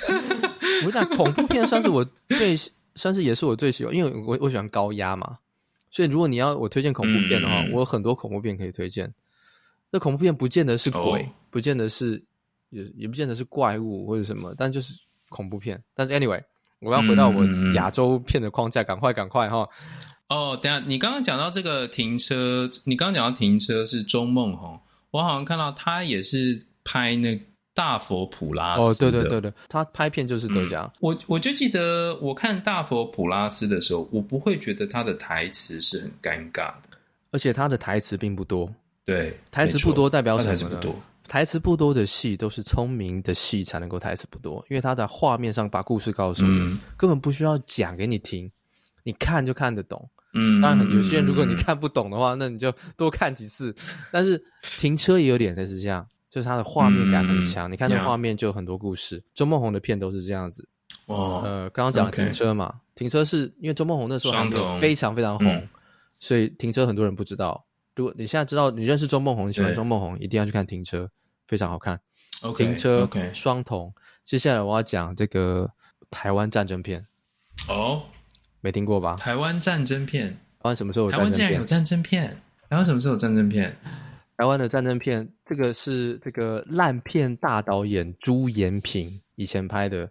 [0.86, 2.56] 我讲恐怖片算是我最，
[2.94, 5.38] 算是也是我最喜欢，因为我我喜欢高压嘛，
[5.90, 9.12] 所以如果你要我推荐恐怖片的话，嗯、我有很多恐怖片可以推荐。
[9.90, 11.22] 那恐怖片不见得是鬼，oh.
[11.50, 12.22] 不见得是
[12.70, 14.94] 也也不见得是怪物或者什么，但就是
[15.28, 15.82] 恐怖片。
[15.94, 16.40] 但是 anyway，
[16.78, 19.68] 我要回到我亚洲片的框架，赶、嗯、快赶快哈！
[20.28, 24.78] 哦，等下你刚刚讲到这个停车，你刚刚讲到停车是钟孟宏，
[25.10, 27.36] 我好像看到他也是拍那
[27.74, 28.86] 大佛普拉斯。
[28.86, 30.98] 哦，对对对对，他拍片就是得奖、嗯。
[31.00, 36.96] 我我就记得我看大佛普拉斯的时候，我不会觉得他的台词是很尴尬的，
[37.32, 38.72] 而且他的台词并不多。
[39.04, 40.80] 对，台词不多代表什么呢？
[41.26, 48.50] 台词不多的戏都是聪明的戏才能够台词不多，因为他在画面上把故事告诉你，嗯、根本不需要讲给你听，
[49.04, 50.10] 你看就看得懂。
[50.34, 53.72] 嗯，当然有些人如果你看不懂的话，嗯、那你就多看几次。
[54.10, 54.42] 但是
[54.78, 59.22] 停车也有点类似这样，就是它的画面感很强，嗯、你看这画面就有很多故事。
[59.32, 60.68] 周梦红的片都是这样子。
[61.06, 65.68] 哦，呃，刚刚讲停车嘛停车是因为周梦红那时候还非常非常红，嗯、
[66.18, 67.64] 所以停车很多人不知道。
[67.96, 71.04] 如果你现在知道你认识周梦红，你喜欢周梦红，一定要去看《停车》，
[71.46, 72.00] 非常好看。
[72.42, 73.34] Okay, 停车，okay.
[73.34, 73.92] 双瞳。
[74.24, 75.70] 接下来我要讲这个
[76.10, 77.06] 台湾战争片。
[77.68, 78.02] 哦，
[78.60, 79.16] 没听过吧？
[79.16, 81.38] 台湾战争片，台湾什么时候有战争片？
[81.38, 82.42] 台湾竟然有战争片？
[82.70, 83.76] 台湾什么时候有战争片？
[84.38, 90.10] 台湾的战争片，这个是这个烂片大导演朱延平以前拍的，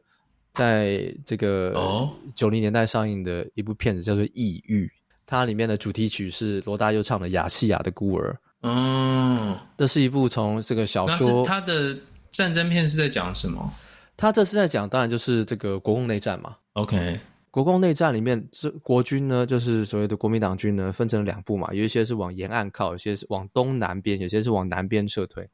[0.54, 4.86] 在这个哦九零年代上映的一部片子，叫做《异域》。
[5.30, 8.34] 它里面的主题曲是罗大佑唱的《亚细亚的孤儿》。
[8.64, 11.46] 嗯，这是一部从这个小说。
[11.46, 11.96] 它的
[12.32, 13.72] 战争片是在讲什么？
[14.18, 16.56] 它这是在讲，当然就是这个国共内战嘛。
[16.74, 17.20] OK，
[17.52, 25.48] 国共内战里面，这国军呢，就是所谓的国民党军呢，分成两部嘛，有一些是往沿岸靠，有些是往东南边，有些是往南边撤退。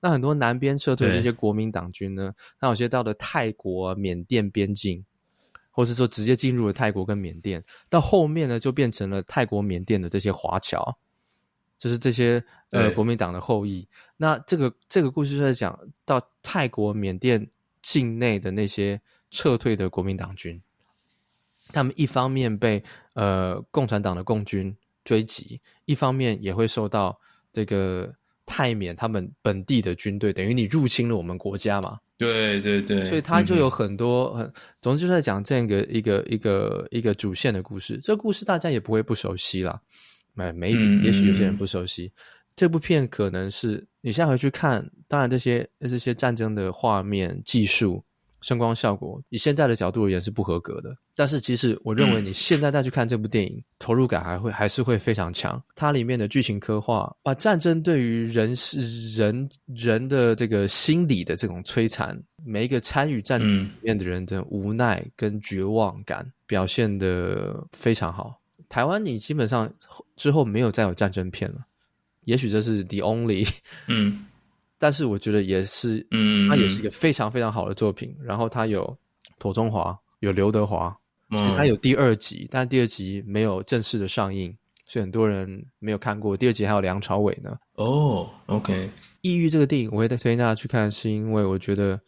[0.00, 5.04] 那很多南边撤退的这些国民党军呢，那有些到了泰国、缅甸边境，
[5.72, 10.96] 或是说直接进入了泰国跟缅甸，到后面呢，就变成了泰国、缅甸的这些华侨，
[11.78, 13.88] 就是这些呃国民党的后裔。
[14.16, 20.62] 那这个这个故事就在讲到泰国、缅甸境内的那些撤退的国民党军。
[21.72, 27.18] 他们一方面被呃共产党的共军追击，一方面也会受到
[27.50, 31.98] 这个泰缅他们本地的军队，等于你入侵了我们国家嘛？
[32.22, 37.98] 对对对，所以他就有很多很，总之就在讲这样一个一个一个一个主线的故事。
[38.02, 39.80] 这个故事大家也不会不熟悉啦，
[40.34, 42.12] 没没也许有些人不熟悉。
[42.54, 48.04] 这部片可能是你现在回去看，当然这些这些战争的画面技术。
[48.42, 55.62] 声光效果以现在的角度而言是不合格的，但是其实我认为你现在再去看这部电影，嗯、投入感还会还是会非常强。
[55.74, 68.38] 它里面的剧情刻画，把战争对于人是人人的这个心理的这种摧残，每一个参与战争里面的人的无奈跟绝望感表现的非常好。
[68.68, 69.72] 台湾你基本上
[70.16, 71.58] 之后没有再有战争片了，
[72.24, 73.48] 也许这是 the only
[73.88, 74.26] 嗯。
[74.82, 78.12] 但是我觉得也是，嗯，它也是一个非常非常好的作品。
[78.18, 78.98] 嗯、然后它有
[79.38, 80.92] 庹宗华，有刘德华，
[81.36, 84.52] 其实它有第二集，嗯、但第二集没有正式的上映，
[84.84, 86.36] 所以很多人没有看过。
[86.36, 87.56] 第二集还有梁朝伟呢。
[87.74, 88.90] 哦，OK，
[89.20, 92.00] 抑郁这个电影我会推荐大家去看，是因为我觉得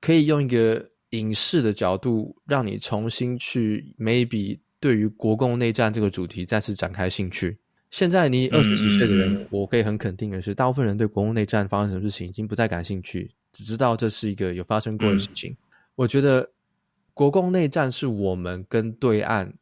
[0.00, 7.58] 可以用一个影视的角度，让你重新去 maybe 对于国共内战这个主题再次展开兴趣。
[7.92, 15.52] 现在你二十几岁的人，我可以很肯定的是，大部分人对国共内战发生什么事情已经不再感兴趣，只知道这是一个有发生过的事情。
[15.52, 15.56] 嗯、
[15.94, 16.50] 我觉得
[17.12, 19.52] 国共内战是我们跟对岸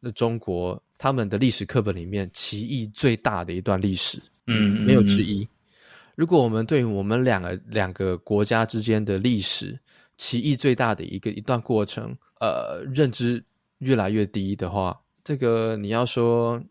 [0.00, 5.46] 的中国他们的历史课本里面歧义最大的一段历史，嗯，没有之一。
[6.14, 9.76] 如果我们对于我们两个两个国家之间的历史
[10.18, 13.44] 歧义最大的一个一段过程，呃，认知
[13.78, 16.62] 越来越低的话，这个你要说。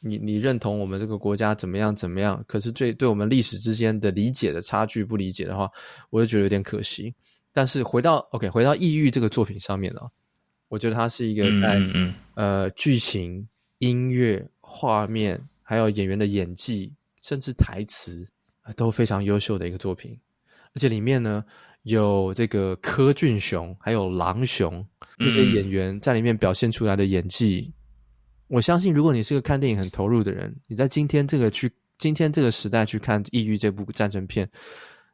[0.00, 2.42] 你你认同我们这个国家怎么样怎么样？
[2.48, 5.70] 可是最对我们历史之间的理解的差距不理解的话，
[6.08, 7.14] 我就觉得有点可惜。
[7.52, 10.00] 但是回到 OK，回到《异域》这个作品上面呢，
[10.68, 13.46] 我觉得它是一个在嗯嗯嗯呃剧情、
[13.78, 18.26] 音乐、画面，还有演员的演技，甚至台词
[18.76, 20.18] 都非常优秀的一个作品。
[20.72, 21.44] 而且里面呢
[21.82, 24.86] 有这个柯俊雄，还有狼雄
[25.18, 27.70] 这些演员在里面表现出来的演技。
[28.50, 34.50] 我相信，如果你是个看电影很投入的人，你在今天这个去今天这个时代去看《抑郁》这部战争片，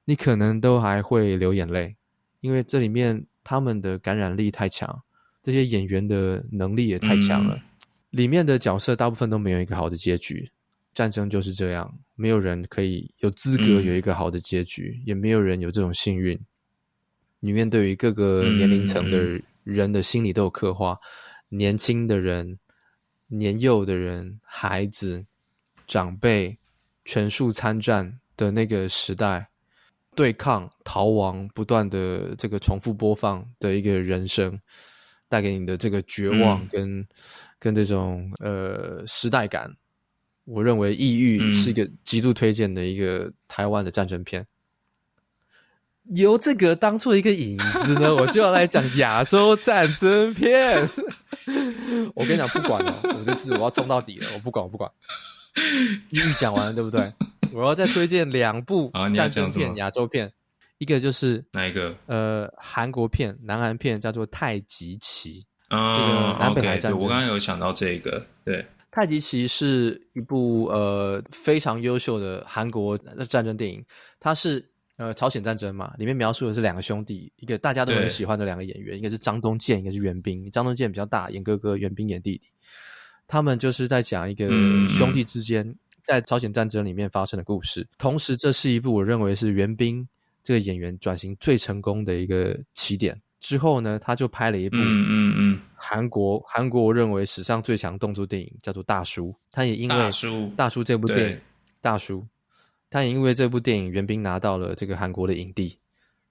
[0.06, 1.94] 你可能都还会流眼泪，
[2.40, 5.02] 因为这里面他们的感染力太强，
[5.42, 7.56] 这些演员的能力也太强了。
[7.56, 7.62] 嗯、
[8.08, 10.50] 里面的角色大部分都没有一个好的结局，
[10.94, 16.40] 战争就是这样，没有人可以有资格有一个好的结局，嗯、也没有人有这种幸运。
[17.40, 20.92] 里面对于各个年龄层的人的心理都有刻画，
[21.50, 22.58] 嗯、年轻的人。
[23.28, 25.24] 年幼的人、孩子、
[25.86, 26.56] 长辈，
[27.04, 29.48] 全数参战的那个时代，
[30.14, 34.58] 对抗、逃亡，不断的这个重复播放的一个人生，
[35.28, 37.06] 带给你的这个绝望跟、嗯、
[37.58, 39.74] 跟这种呃时代感，
[40.44, 44.46] 我认为《抑郁》是一个极度推荐的一个台湾的战争片。
[46.14, 50.88] 由这个当做一个引子呢， 我就要来讲亚洲战争片。
[52.14, 54.90] 我跟你讲，不管了，我这次我要冲到底了，我不管，我不管。
[56.10, 57.12] 英语讲完了，对不对？
[57.52, 60.30] 我要再推荐两部战争片，亚洲片，
[60.78, 61.94] 一个就是哪一个？
[62.06, 65.40] 呃，韩国片，南韩片，叫做《太极旗》。
[65.70, 67.00] 嗯，这个南北海战争。
[67.00, 68.58] Okay, 我刚刚有想到这个，对，
[68.92, 72.96] 《太极旗》是一部呃非常优秀的韩国
[73.28, 73.84] 战争电影，
[74.20, 74.64] 它是。
[74.96, 80.50] 呃，朝鲜战争嘛，里面描述的是两个兄弟，一个大家都很喜欢的两个演员，一个是张东健，一个是元彬。
[80.50, 82.50] 张东健比较大，演哥哥；元彬演弟弟。
[83.26, 84.48] 他们就是在讲一个
[84.88, 85.74] 兄弟之间
[86.06, 87.82] 在朝鲜战争里面发生的故事。
[87.82, 90.08] 嗯、同时，这是一部我认为是元彬
[90.42, 93.20] 这个演员转型最成功的一个起点。
[93.38, 99.28] 之后呢，他就拍了一部嗯嗯嗯韩国韩国我认为史上最强动作电影，叫做《大叔》。
[99.52, 101.40] 他也因为《大叔》大叔这部电影，
[101.82, 102.26] 大叔。
[102.90, 105.78] 他也因为这部电影，袁冰拿到了这个韩国的影帝，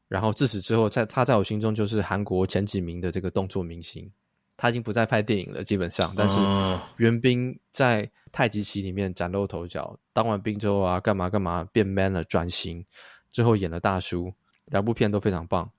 [0.08, 4.12] 然后自此之后，在他在我心中就是韩国前几名的这个动作明星。
[4.58, 6.40] 他已经不再拍电影了，基本上，但是
[6.96, 12.82] 袁冰在太极旗里面崭露头角，当完兵之后啊，干嘛干嘛变 man 了，转型
[13.34, 14.34] 之后演了大叔，
[14.68, 15.70] 两部片都非常棒。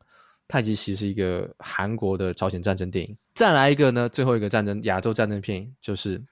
[0.46, 3.16] 太极旗是一个韩国的朝鲜战争电影。
[3.32, 6.22] 再来一个呢，最后一个战争亚洲战争片就是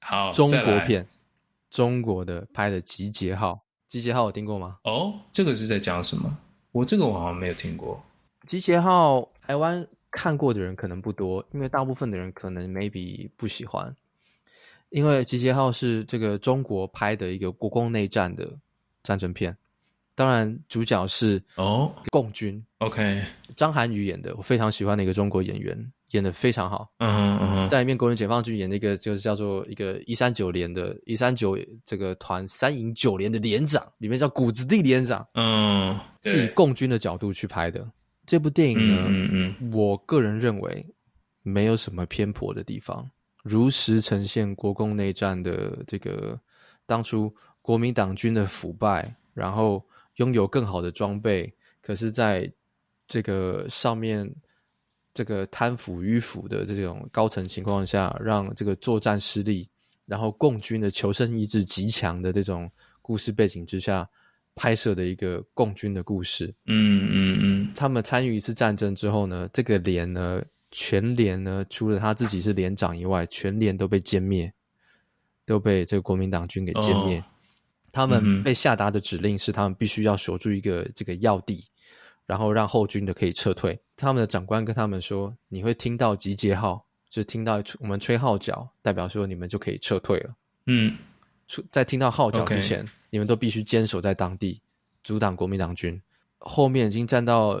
[0.00, 1.04] 好中国片，
[1.70, 3.52] 中国的拍的《集结号》。
[3.88, 4.78] 集结号有听过吗？
[4.84, 6.36] 哦，这个是在讲什么？
[6.72, 8.00] 我这个我好像没有听过。
[8.46, 13.94] 集结号台湾看过的人可能不多，因为大部分的人可能 maybe 不喜欢。
[14.90, 18.52] 因为集结号是这个中国拍的一个国共内战的
[19.02, 19.56] 战争片。
[20.16, 22.62] 当然，主角是哦，共军。
[22.78, 23.22] Oh, OK，
[23.56, 26.92] 张涵予演的，我非常喜欢的一个中国演员，演的非常好。
[26.98, 35.26] 嗯哼嗯哼，在里面国人解放军演那个就是叫做一个一三九连的，一三九这个团三营九连的连长，里面叫谷子地连长。
[35.34, 37.88] 嗯，是以共军的角度去拍的
[38.26, 39.04] 这部电影呢。
[39.08, 40.86] 嗯嗯，嗯，我个人认为
[41.42, 43.08] 没有什么偏颇的地方，
[43.42, 46.38] 如实呈现国共内战的这个
[46.86, 49.84] 当初国民党军的腐败，然后。
[50.16, 52.52] 拥有更好的装备，可是在
[53.06, 54.30] 这个上面，
[55.20, 59.68] 这个贪腐迂腐的这种高层情况下，让这个作战失利，
[60.06, 62.70] 然后共军的求生意志极强的这种
[63.02, 64.08] 故事背景之下
[64.54, 66.46] 拍摄的一个共军的故事。
[66.64, 74.50] 嗯嗯嗯，他们参与一次战争之后呢，这个连呢，全连呢，除了他自己是连长以外，全连都被歼灭，
[75.44, 77.18] 都被这个国民党军给歼灭。
[77.18, 77.24] 哦
[77.92, 81.64] 他们被下达的指令是，他们必须要守住一个这个要地，
[82.30, 83.76] 然后让后军的可以撤退。
[83.96, 90.32] 他们的长官跟他们说：“你会听到集结号，就听到我们吹号角，代表说你们就可以撤退了。”
[90.66, 90.96] 嗯，
[91.72, 94.62] 在听到号角之前.你们都必须坚守在当地，
[95.02, 96.00] 阻挡国民党军。
[96.38, 97.60] 后面已经站到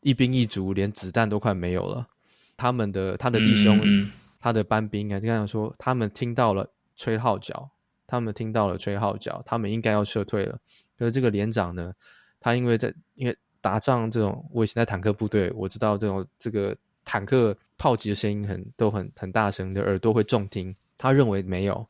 [0.00, 2.08] 一兵一卒，连子弹都快没有了。
[2.56, 7.68] 他们的他的弟兄，嗯嗯他的班兵啊，就这样说：他们听到了吹号角。
[8.06, 10.56] 他们听到了吹号角，他们应该要撤退了。
[10.96, 11.92] 可是这个连长呢，
[12.40, 20.72] 他因为在因为打仗这种，我以前在坦克部队，我知道这种这个坦克炮击的声音很都很很大声，的耳朵会重听。
[20.96, 21.84] 他认为没有，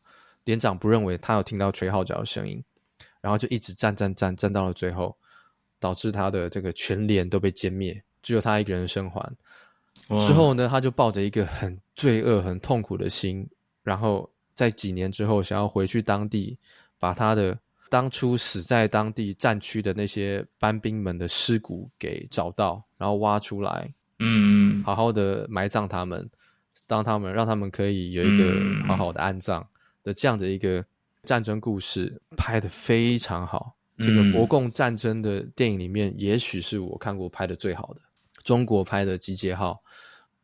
[0.45, 2.65] 连长不认为他有听到吹号角的声音，
[3.21, 5.15] 然后就一直战战战战到了最后，
[5.79, 9.37] 导致他的这个全连都被歼灭，只有他一个人生还。
[10.27, 13.47] 之后呢，他就抱着一个很罪恶、很痛苦的心，
[13.83, 14.27] 然后。
[14.57, 16.59] 在几年之后，想要回去当地，
[16.99, 17.59] 把他的
[17.89, 26.29] 当初死在当地战区的那些班兵们的尸骨给找到，然后挖出来，嗯，好好的埋葬他们，
[26.87, 29.67] 当他们让他们可以有一个好好的安葬
[30.03, 30.85] 的这样的一个
[31.23, 33.75] 战争故事，拍的非常好。
[33.99, 38.01] 这个国共战争的电影里面，也许是我看过拍的最好的。
[38.45, 39.73] 中国拍的《集结号》，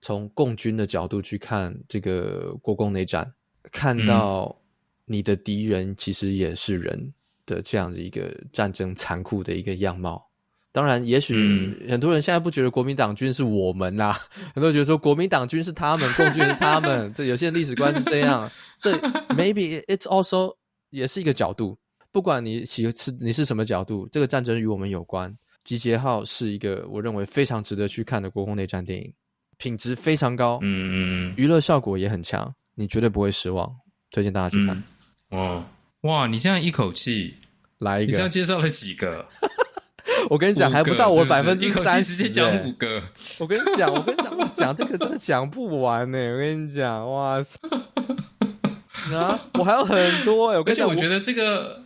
[0.00, 3.30] 从共军的角度去看这个国共内战。
[3.70, 4.58] 看到
[5.04, 7.12] 你的敌人其实也是人
[7.46, 10.30] 的这样的一个战争残酷的一个样貌。
[10.74, 14.20] 当然，也许很多人现在不觉得国民党军是我们呐、啊，
[14.54, 17.12] 很多人觉得说国民党军是他们，共军是他们。
[17.12, 18.50] 这有些历史观是这样。
[18.78, 18.96] 这
[19.36, 20.56] maybe it's also
[20.88, 21.78] 也是一个角度。
[22.10, 25.34] 不管你喜是你是什么角度，这个战争与我们有关。
[25.64, 29.12] 集结号是一个我认为非常值得去看的国共内战电影，
[29.58, 32.52] 品质非常高，嗯嗯，娱乐效果也很强。
[32.74, 33.70] 你绝对不会失望，
[34.10, 34.82] 推荐大家去看。
[35.30, 35.64] 嗯、哦，
[36.02, 36.26] 哇！
[36.26, 37.36] 你现在一口气
[37.78, 39.26] 来一个，你这样介绍了几个？
[40.30, 43.02] 我跟你讲，还不到我百分之三十，直接讲五个。
[43.40, 46.18] 我跟你讲，我跟你讲，我讲这个真的讲不完呢。
[46.32, 47.58] 我跟你讲，哇塞！
[49.14, 50.62] 啊，我还有很多哎。
[50.66, 51.82] 而且我觉得这个，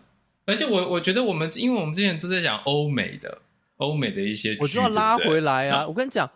[0.46, 3.38] 而且我我觉得我们，因为我们之前都在讲欧美的，
[3.76, 5.86] 欧美的一些，我就要拉回来啊！
[5.86, 6.30] 我跟你讲。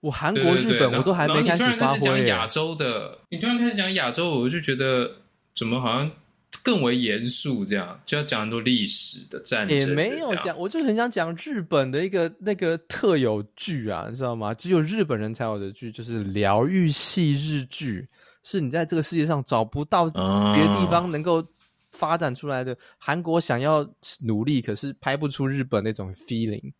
[0.00, 1.98] 我韩国、日本我都还没开始发挥。
[1.98, 5.10] 你突然开始讲亚洲的，你突然开始讲亚洲，我就觉得
[5.56, 6.08] 怎么好像
[6.62, 9.78] 更为严肃，这样就要讲很多历史的战争。
[9.78, 14.52] 也没有讲，我就很想讲日本的一个那个特有剧啊，你知道吗？
[14.54, 18.06] 只有日本人才有的剧，就是疗愈系日剧，
[18.42, 21.46] 是你在这个世界上找不到别的地方能够
[21.92, 22.76] 发展出来的。
[22.98, 23.88] 韩国想要
[24.20, 26.72] 努力，可是拍不出日本那种 feeling。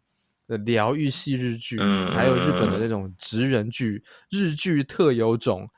[0.49, 5.69] 的疗愈系日剧，嗯，还有日本的那种职人剧，日剧特有种，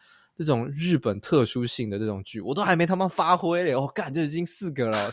[0.41, 3.77] 这种日本特殊性的这种剧，我都还没他妈发挥嘞！
[3.77, 5.11] 我、哦、干，就已经四个了，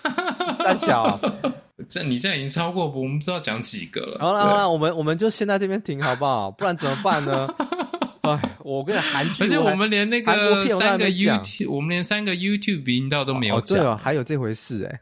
[0.58, 1.20] 三小，
[1.90, 4.20] 这你这样已经超过，我们不知道讲几个了。
[4.22, 6.50] 好了好了，我们我们就先在这边停好不好？
[6.50, 7.46] 不然怎么办呢？
[8.24, 10.32] 哎，我跟你韩剧，而且我们连那个
[10.80, 13.78] 三个 YouTube，我们连三个 YouTube 频道都没有讲。
[13.78, 15.02] 哦，对哦，还有这回事哎！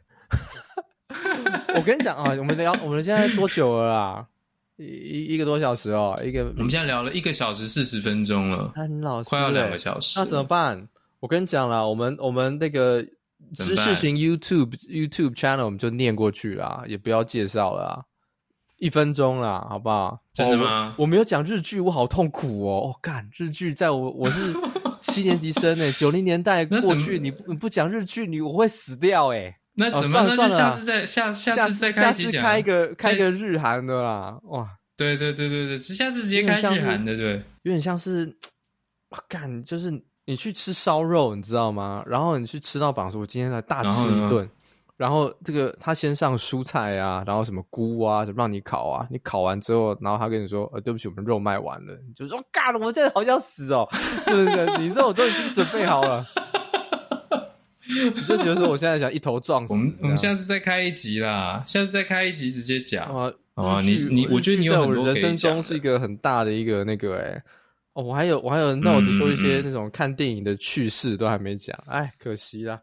[1.78, 4.26] 我跟你讲啊，我们聊，我们现在多久了啦？
[4.78, 10.88] 一一个多小时哦，一个我们现在聊了一个小时四十分钟了，很老实，快要两个小时，那怎么办？
[11.20, 13.02] 我跟你讲了，我们我们那个
[13.54, 18.04] 知识型 YouTube YouTube channel 我们就念过去啦，也不要介绍了啊。
[18.78, 20.20] 一分钟啦，好不好？
[20.34, 20.94] 真的吗？
[20.98, 22.90] 我，我没有讲日剧，我好痛苦哦！
[22.90, 24.54] 哦，干日剧，在我我是
[25.00, 29.56] 七年级生诶，九零年代 过去，你不你不讲日剧，你我会死掉诶。
[29.76, 30.24] 那怎么？
[30.24, 34.68] 那就下次再下下次再下次开一个开一个日韩的啦，哇！
[34.98, 38.38] 对对对对对，下次直接开日韩的，对，有点像是，
[39.10, 39.92] 我干，就是
[40.26, 42.02] 你去吃烧肉，你知道吗？
[42.08, 44.50] 然后你去吃到饱，说我今天来大吃一顿。
[44.98, 53.86] 然后这个他先上蔬菜啊，然后什么菇啊，什么让你烤啊，你烤完之后，然后他跟你说，呃，对不起，我们肉卖完了，你就说，干了，我现在好想死哦，
[54.26, 54.78] 是不是？
[54.78, 56.26] 你肉都已经准备好了，
[58.16, 59.74] 你就觉得说，我现在想一头撞死。
[59.74, 63.80] 我们我们下次再开一集啦，下次再开一集直接讲啊啊！
[63.82, 67.44] 你你，我觉得你在我人生中是一个很大的一个那个哎，
[67.94, 72.82] 哦，我还有我还有，那我就说一些那种看电影的趣事都还没讲，哎，可惜啦。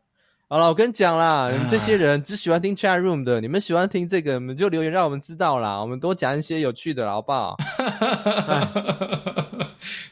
[0.48, 7.56] 好了，我跟你讲啦，你们这些人只喜欢听 chat room 的，你们喜欢听这个，你们就留言让我们知道啦，我们多讲一些有趣的，好不好？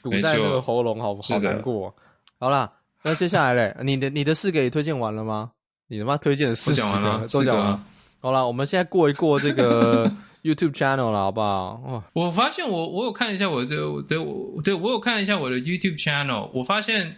[0.03, 1.95] 堵在那个喉咙，好好难过。
[2.39, 2.73] 好啦，
[3.05, 5.53] 那接下来嘞，你的你的四个也推荐完了吗？
[5.89, 7.83] 你他妈推荐的四十个都讲完了。
[8.21, 10.11] 好了，我们现在过一过这个
[10.43, 11.83] YouTube channel 了，好不好？
[11.87, 17.17] 哦，我发现我我有看一下我这个，对我对我有看一下我的 YouTube channel，我发现。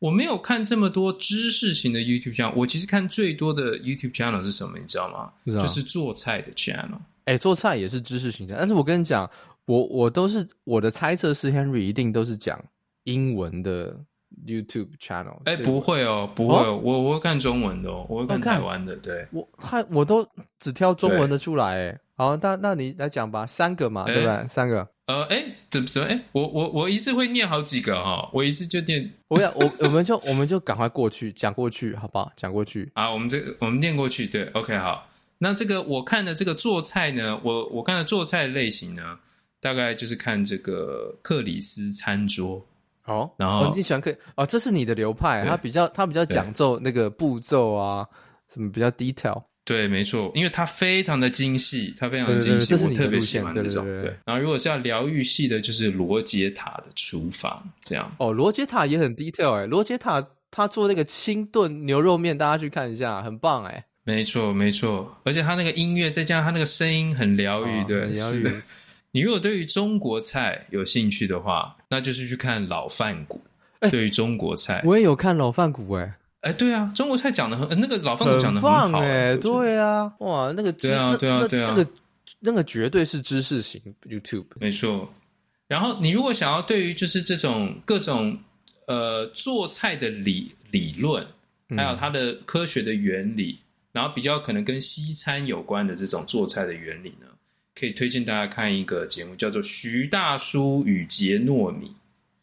[0.00, 4.78] 我没有看这么多知识型的 YouTube channel，我其实看最多的 YouTube channel 是什么？
[4.78, 5.32] 你知道吗？
[5.44, 6.94] 是就是做菜的 channel。
[7.24, 9.28] 哎、欸，做菜也是知识型的，但是我跟你讲，
[9.64, 12.64] 我我都是我的猜测是 Henry 一定都是讲
[13.02, 13.98] 英文的
[14.46, 15.36] YouTube channel。
[15.44, 18.96] 哎、欸，不会哦，不会哦，哦我我会看中文的哦，我会看台湾的。
[18.96, 20.26] 对，我看我都
[20.58, 21.76] 只挑中文的出来。
[21.88, 24.46] 哎，好，那那你来讲吧，三个嘛，欸、对不对？
[24.46, 24.88] 三个。
[25.06, 26.08] 呃，哎，怎么怎么？
[26.08, 29.10] 哎，我我我一次会念好几个哈，我一次就念。
[29.28, 32.30] 我要我我们就我们就赶快过去讲过去，好不好？
[32.36, 35.06] 讲过去啊，我们这个我们念过去，对，OK，好。
[35.38, 39.18] 那这个我看的这个做菜呢，我我看的做菜的类型呢，
[39.60, 42.60] 大概就是看这个克里斯餐桌
[43.08, 48.06] 哦，然后、哦、你喜欢可以哦，这是你的流派，他比较他比较讲究那个步骤啊，
[48.52, 49.42] 什么比较 detail。
[49.64, 53.84] 对，没错，因为它非常的精细，它非常的精细，我特别喜欢这种。
[54.00, 58.10] 对，然后如果是要疗愈系的，就是罗杰塔的厨房这样。
[58.18, 63.84] 哦，罗杰塔也很 detail 哎，罗杰塔他做那个清炖牛肉面，大家去看一下，很棒哎。
[64.04, 68.50] 没错，没错，而且他那个音乐再加上他那个声音很疗愈，对，很疗愈。
[69.10, 73.40] 你如果对于中国菜有兴趣的话，那就是去看老饭骨。
[73.90, 76.12] 对于中国菜，我也有看老饭骨哎。
[76.40, 81.90] 哎，对啊，中国菜讲的很，那个老饭骨讲的很好，哎，对啊，哇，那个对啊，对啊，对啊，这个
[82.40, 85.08] 那个绝对是知识型 YouTube，没错。
[85.68, 88.36] 然后你如果想要对于就是这种各种
[88.88, 91.24] 呃做菜的理理论，
[91.76, 93.60] 还有它的科学的原理，
[93.92, 97.26] 然后比较可能跟西餐有关的这种做菜的原理呢，
[97.78, 101.86] 可以推荐大家看一个节目，叫做《徐大叔与杰糯米》。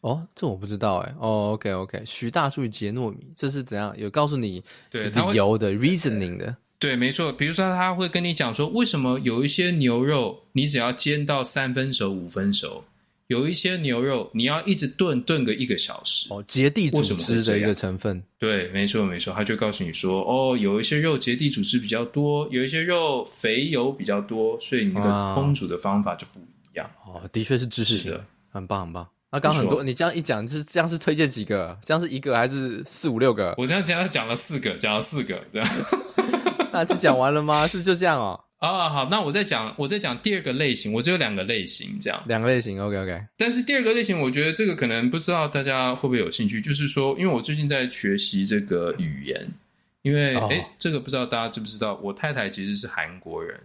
[0.00, 1.14] 哦，这我不知道哎。
[1.18, 3.92] 哦，OK OK，徐大叔与杰糯米，这是怎样？
[3.98, 6.56] 有告诉你对理由的 reasoning 的？
[6.78, 7.32] 对，没错。
[7.32, 12.84] 比如说，他会跟你讲说，为什么有一些牛肉你只要煎到三分熟、五分熟，
[13.28, 16.28] 有一些牛肉你要一直炖炖个一个小时。
[16.30, 18.22] 哦，结缔组织的一个成分。
[18.38, 19.32] 对，没错没错。
[19.34, 26.88] 他就告诉你说，哦，有一些肉结缔组织比较多，有一些肉肥油比较多，所以你的烹煮的方法就不一样。
[27.04, 29.08] 哦，的确是知识型的，很棒很棒。
[29.32, 31.76] 那刚很多，你这样一讲，是这样是推荐几个？
[31.84, 33.54] 这样是一个还是四五六个？
[33.58, 35.68] 我这样讲讲了四个，讲了四个，这样。
[36.72, 37.66] 那就讲完了吗？
[37.66, 38.38] 是就这样哦。
[38.72, 40.92] 啊，好，那我再讲，我再讲第二个类型。
[40.92, 42.22] 我只有两个类型，这样。
[42.26, 43.20] 两个类型，OK OK。
[43.36, 49.46] 但是第二个类型，我觉得这个可能不知道大家会不会有兴趣，就是说，因为我最近在学习这个语言，
[50.02, 50.50] 因为哎、oh.
[50.50, 53.58] 欸，这个不知道大家知不知道，我太太其实是韩国人。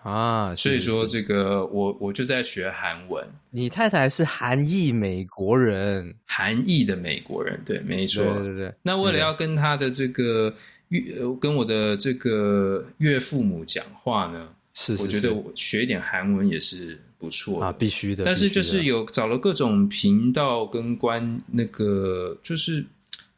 [0.00, 3.22] 啊，所以说这个我我就在学韩文。
[3.50, 8.72] 你太太是韩裔美国人，韩裔的美国人，对，没错，对对对。
[8.80, 10.54] 那为了要跟他的这个
[10.88, 11.02] 岳，
[11.40, 18.24] 跟我的这个岳父母讲话呢，是，是，是，我觉得我学一点韩文也是不错啊，必须的。
[18.24, 22.84] 但是就是有找了各种频道跟关那个，就是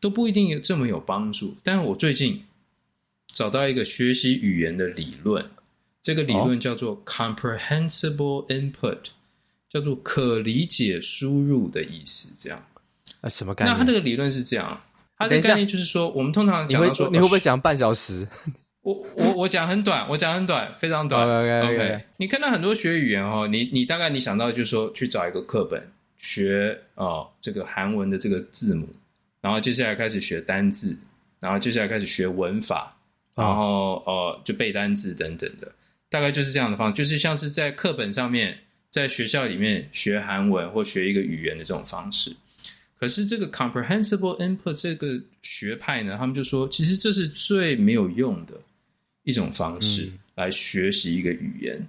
[0.00, 1.56] 都不一定有这么有帮助。
[1.62, 2.42] 但是我最近
[3.32, 5.44] 找到一个学习语言的理论。
[6.02, 9.10] 这个理论叫做 comprehensible input，、哦、
[9.68, 12.32] 叫做可理解输入的意思。
[12.38, 12.58] 这样
[13.20, 13.74] 啊，什么概念？
[13.74, 14.82] 那他这个理论是这样，
[15.20, 18.26] 它的概念就是说，我们通常讲到说，你会你会不会讲半小时？
[18.80, 21.22] 我我我讲很短，我讲很短，非常短。
[21.22, 22.02] OK OK, okay.
[22.16, 28.88] 你看到很多学语言哦，你你大概你想到就是说，去找一个课本学哦这个韩文的这个字母，
[29.42, 30.96] 然后接下来开始学单字，
[31.38, 32.96] 然后接下来开始学文法，
[33.34, 35.70] 然后呃就背单字等等的。
[36.08, 38.56] 大概就是这样的方，就是像是在课本上面，
[38.90, 42.34] 在学校里面学韩文或学一个语言的这种方式。
[43.00, 48.52] 可是这个 comprehensible input 这个学派呢，他们就说，其实这是最没有用的
[49.22, 51.76] 一种方式来学习一个语言。
[51.78, 51.88] 嗯、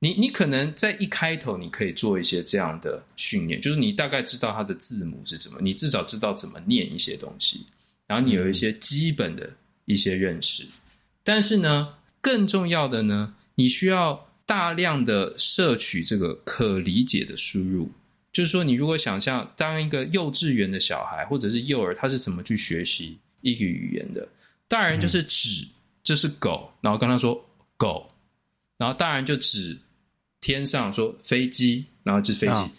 [0.00, 7.64] 你你可能在一开头你可以做一些这样的训练，就是你大概知道它的字母是怎么，你至少知道怎么念一些东西，
[8.08, 9.48] 然后你有一些基本的
[9.84, 10.64] 一些认识。
[10.64, 10.68] 嗯、
[11.22, 17.88] 但是呢，更重要的呢，你需要大量的摄取这个可理解的输入。
[18.32, 24.28] 就是说，你如果想象当一个幼稚园的小孩或者是幼儿，他是怎么去学习一个语言的？
[24.68, 25.66] 大人就是指
[26.02, 27.34] 这是狗，然后跟他说
[27.76, 28.08] 狗，
[28.78, 29.76] 然后大人就指
[30.40, 32.54] 天上说飞机，然后就是飞机。
[32.54, 32.70] 哦、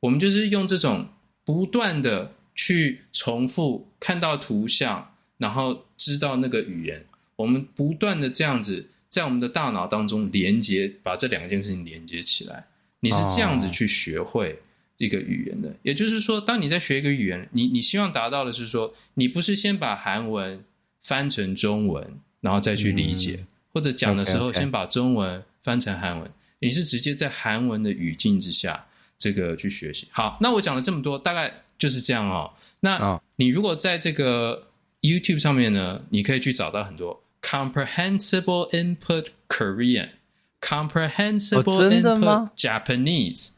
[0.00, 1.08] 我们就是用这种
[1.42, 7.02] 不断的去重复看到图像，然后知道那个语言。
[7.36, 12.62] 我们不断的这样子在我们的大脑当中连接，把这两件事情连接起来。
[13.00, 14.54] 你是这样子去学会。
[14.98, 20.64] 哦一个语言的，也就是说，当你在学一个语言，你你希望达到的是说，你不是先把韩文
[21.02, 26.32] 翻成中文，然后再去理解，嗯、或者讲的时候先把中文翻成韩文，okay, okay.
[26.58, 28.84] 你是直接在韩文的语境之下
[29.16, 30.08] 这个去学习。
[30.10, 32.50] 好，那我讲了这么多，大概就是这样哦。
[32.80, 34.66] 那你如果在这个
[35.02, 43.50] YouTube 上面呢，你可以去找到很多 Comprehensible Input Korean，Comprehensible Input Japanese。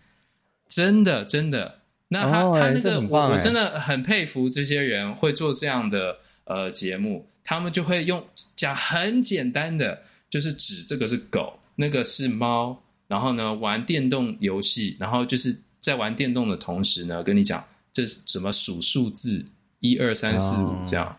[0.71, 10.01] 真的，真的，那他、oh, 他那个我我真的很佩服这些人会做这样的呃节目，他们就会用讲很简单的，
[10.31, 19.45] 就是指这个是狗，那个是猫，然后呢玩电动游戏，然后就是在玩电动的同时呢，跟你讲这是怎么数数字
[19.81, 21.17] 一二三四五这样，oh.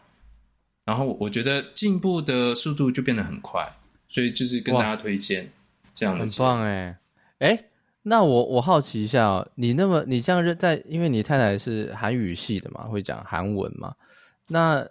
[0.85, 3.61] 然后我觉得进步的速度就变得很快，
[4.07, 5.51] 所以就是跟大家推荐
[5.93, 6.97] 这样的，很棒哎。
[7.39, 7.65] 哎。
[8.03, 13.93] 那我我好奇一下哦，你那么你这样认在，因为你太太是韩语系的嘛，会讲韩文嘛？
[14.47, 14.85] 那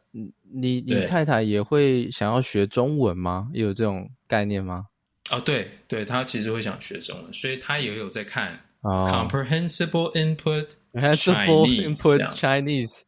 [0.53, 3.49] 你你太太也会想要学中文吗？
[3.53, 4.87] 也有这种概念吗？
[5.31, 13.03] 哦，对对，她其实会想学中文，所以她也有在看 comprehensible input input Chinese，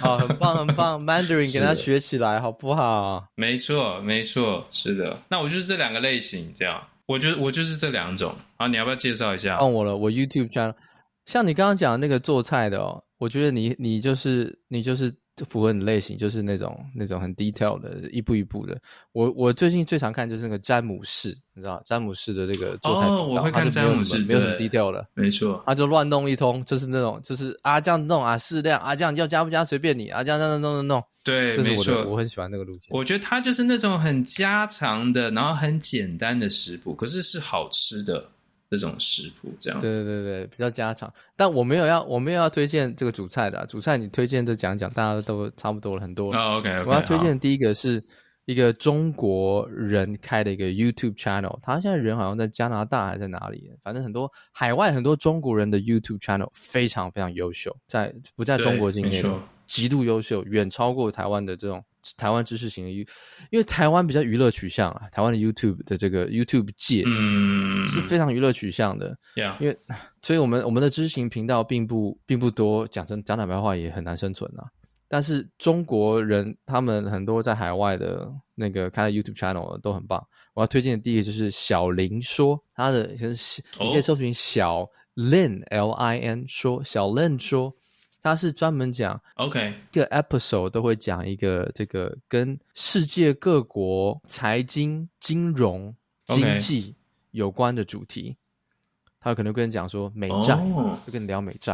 [0.00, 3.26] 好， 很棒很棒，Mandarin 给他学起来好不好？
[3.36, 5.18] 没错没错，是的。
[5.28, 6.80] 那我就是这两个类型这样。
[7.10, 9.58] 我觉得我就是这两种啊，你要不要介绍一下？
[9.58, 10.74] 哦我了，我 YouTube channel，
[11.26, 15.14] 像你刚刚讲的那个做菜的哦，我觉得你你就是你就是。
[15.44, 18.78] 符合你类型，就是那种那种很 detail 的，一步一步的。
[19.12, 32.88] 我我最近最常看就是那个詹姆士，你知道詹姆士的这个做菜频道，哦，我会看詹姆士，没有什么 detail 的，没错，他就乱弄一通，就是那种就是啊这样弄啊适量啊这样要加不加随便你啊这样弄弄弄弄弄，对，这是我我很喜欢那个路线。
[32.90, 38.28] 我觉得他就是那种很家常的，然后很简单的食谱，可是是好吃的。
[38.70, 41.12] 这种食谱这样，对对对，比较家常。
[41.34, 46.40] 但我没有要，我没有要推荐这个主菜的啊，主菜你推荐就讲讲，大家都差不多了，很多了。
[46.40, 46.88] Oh, OK OK。
[46.88, 48.00] 我要推荐的第一个是
[48.44, 59.22] 一个中国人开的一个 YouTube channel，他现在人好像在加拿大还是在哪里，反正很多海外很多中国人的 YouTube channel 非常非常优秀，在不在中国境内
[59.70, 61.80] 极度优秀，远超过台湾的这种。
[62.16, 63.04] 台湾知识型的 U，
[63.50, 69.78] 因为台湾比较娱乐取向啊，台湾的 YouTube 的这个 YouTube 界，嗯，是非常娱乐取向的，嗯、因为，
[70.22, 74.64] 所以我们我们的知识型频道并不并不多，讲真讲坦白话也很难生存啊。
[75.08, 87.76] 但是中国人他们很多在海外的那个开的 YouTube channel 都很棒，我要推荐的第一个就是小林说，他的就是你可以搜寻小 Lin L I N 说小 Lin 说。
[88.22, 95.94] 他是专门讲，OK，一个 episode 都会讲一个这个跟世界各国财经、金融、
[96.26, 96.94] 经济
[97.30, 98.36] 有关的主题。
[99.18, 100.94] 他可能跟你讲说美债，oh.
[101.06, 101.72] 就跟你聊美债，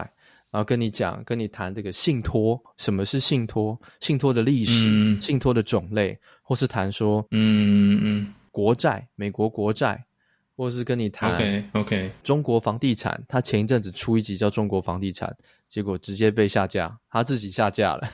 [0.50, 5.20] 然后跟你讲，跟你谈这个信托，什么是信托，信托的历史，mm.
[5.20, 10.04] 信托的种类，或是谈说，嗯嗯，国债，美国国债。
[10.58, 15.28] 或者是跟你谈，OK OK，中国房地产，他前一阵子出一集叫《中国房地产》，
[15.68, 18.08] 结果直接被下架，他自己下架了，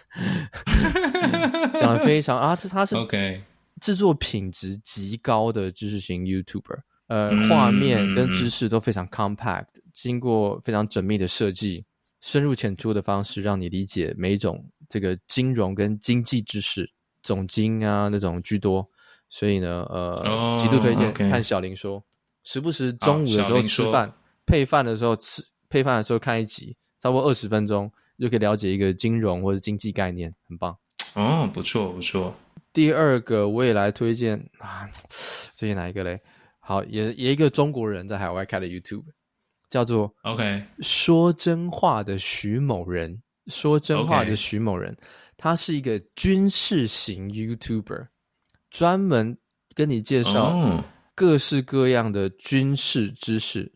[1.78, 3.42] 讲的非常啊，这他是 OK，
[3.80, 11.84] 制作品质极高的知识型 YouTuber，呃，画面跟知识都非常 compact，经过非常缜密的设计，
[12.20, 16.90] 深入浅出的方式让你理解每一种这个金融跟经济知识，
[17.22, 18.88] 总经啊那种居多，
[19.28, 22.02] 所以呢，呃，极度推荐看小林说。
[22.44, 24.12] 时不时中午的时候吃饭，
[24.44, 30.78] 配饭的时候吃，配饭的时候看一集，差不多二十分钟就可以了解一个金融或者经济概念，很棒。
[31.14, 32.32] 哦，不错不错。
[32.72, 34.88] 第二个我也来推荐啊，
[35.58, 36.20] 推荐哪一个嘞？
[36.60, 39.04] 好，也也一个中国人在海外开的 YouTube，
[39.68, 43.20] 叫做 OK 说真话的徐某人。
[43.48, 44.96] 说真话的徐某人，
[45.36, 48.06] 他是一个军事型 YouTuber，
[48.70, 49.36] 专门
[49.74, 50.84] 跟你介绍
[51.16, 53.72] 各式各样的军事知识，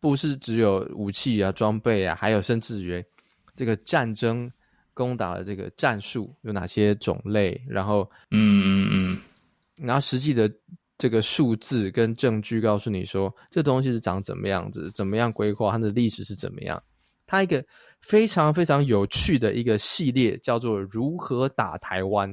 [0.00, 3.04] 不是只有武器啊、装备啊，还有甚至于
[3.56, 4.50] 这个战争
[4.94, 9.20] 攻打的这个战术有哪些种类，然后嗯嗯嗯，
[9.86, 10.50] 然后实际的
[10.96, 16.82] 这个数字跟证据告诉你说，这东西是长怎么样子，怎么样规划，它的历史是怎么样，
[17.26, 17.64] 它一个。
[18.00, 22.32] 非常非常有趣的一个系列，叫做《如何打台湾》。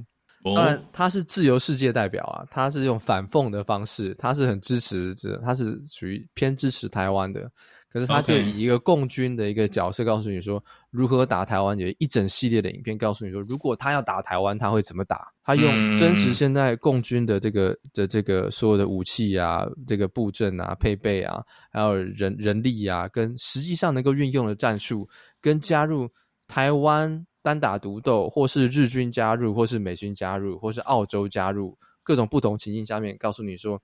[0.53, 7.49] 当然，他是自由世界代表啊，他是用反讽的方式，他是很支持这，他是属于偏支持台湾的。
[7.89, 15.31] 可是他就以一个共军的一个角色告诉你说如何打台湾，有一整系列的影片告诉你说，如果他要打台湾，他会怎么打？
[15.45, 21.41] 他用真实现在共军的这个的这个所有的武器啊、这个布阵啊、配备啊，
[21.71, 25.07] 还有人人力啊，跟实际上能够运用的战术，
[25.39, 26.09] 跟加入
[26.49, 33.79] 台湾单打独斗，或是日军加入，或是美军加入，或是澳洲加入，各种不同情境下面，告诉你说，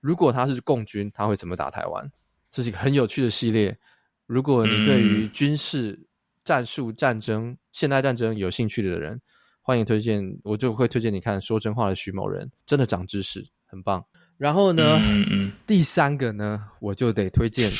[0.00, 2.10] 如果他是共军，他会怎么打台湾？
[2.50, 3.76] 这是一个很有趣的系列。
[4.24, 6.08] 如果你对于军事、
[6.42, 9.20] 战术、战争、现代战争有兴趣的人，
[9.60, 14.02] 欢迎推荐，我就会推荐你看《说真话的徐某人》，真的长知识，很棒。
[14.38, 17.70] 然后呢，嗯嗯、第三个呢，我就得推荐，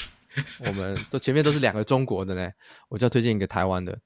[0.58, 2.50] 我们都前面都是两个中国的呢，
[2.90, 3.98] 我就要推荐一个台湾的，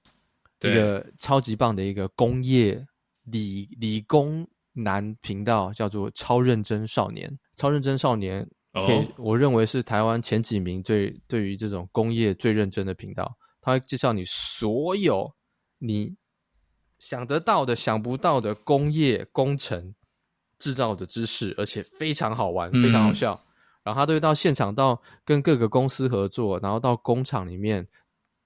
[0.60, 2.84] 一个超级棒的一个工业
[3.24, 7.30] 理理工男频道，叫做“超认真少年”。
[7.56, 8.48] 超认真少年。
[8.72, 13.36] 可以，Okay, 我认为是台湾前几名最对于这种工业最认真的频道。
[13.60, 15.34] 他会介绍你所有
[15.78, 16.14] 你
[17.00, 19.92] 想得到的、想不到的工业工程
[20.56, 23.34] 制造的知识，而且非常好玩、非常好笑。
[23.34, 23.46] 嗯、
[23.82, 27.88] 然后他都会到现场，到跟各个公司合作，然后到工厂里面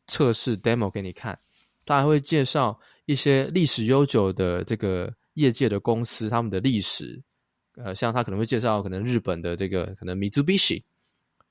[0.06, 1.38] 测试 demo 给你看。
[1.84, 7.22] 他还会介绍一些历史悠久的这个业界的公司，他们的历史。
[7.76, 10.84] 呃，像他可能会介绍可能日本的这个可能 Mitsubishi，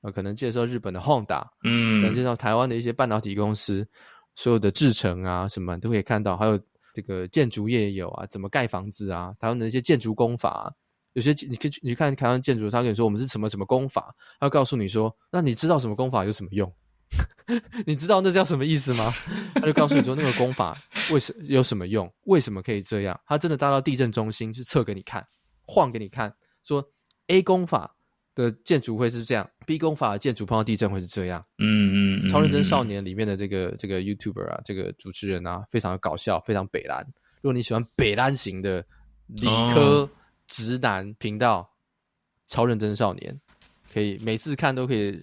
[0.03, 3.86] 呃，可能介绍日本的 Honda，嗯，可能介绍台湾的一些半导体公司，
[4.34, 6.57] 所有的制程啊什么都可以看到，还有
[6.93, 10.71] 这个建筑业也有啊，怎么盖房子啊，台湾的一些建筑工法啊，
[11.11, 16.73] 有些你可以你看台湾建筑，他跟你说我们是什么什么工法，他会告诉你说，那你知道什么工法有什么用？
[17.86, 19.14] 你知道那叫什么意思吗？
[19.55, 20.78] 他就告诉你说那个功法
[21.11, 22.11] 为什么有什么用？
[22.26, 23.20] 为什么可以这样？
[23.26, 25.26] 他真的搭到地震中心去测给你看。
[25.66, 26.84] 晃给你看，说
[27.28, 27.95] A 功法
[28.36, 31.43] 的建筑会是这样，B 功法的建筑碰到地震会是这样。
[31.57, 37.01] 嗯嗯，超认真少年里面的这个这个 YouTuber 啊，这个主持人啊，非常的搞笑，非常北蓝。
[37.41, 38.86] 如果你喜欢北蓝型的
[39.28, 40.09] 理科
[40.47, 41.68] 直男频道，哦、
[42.47, 43.39] 超认真少年
[43.93, 45.22] 可以每次看都可以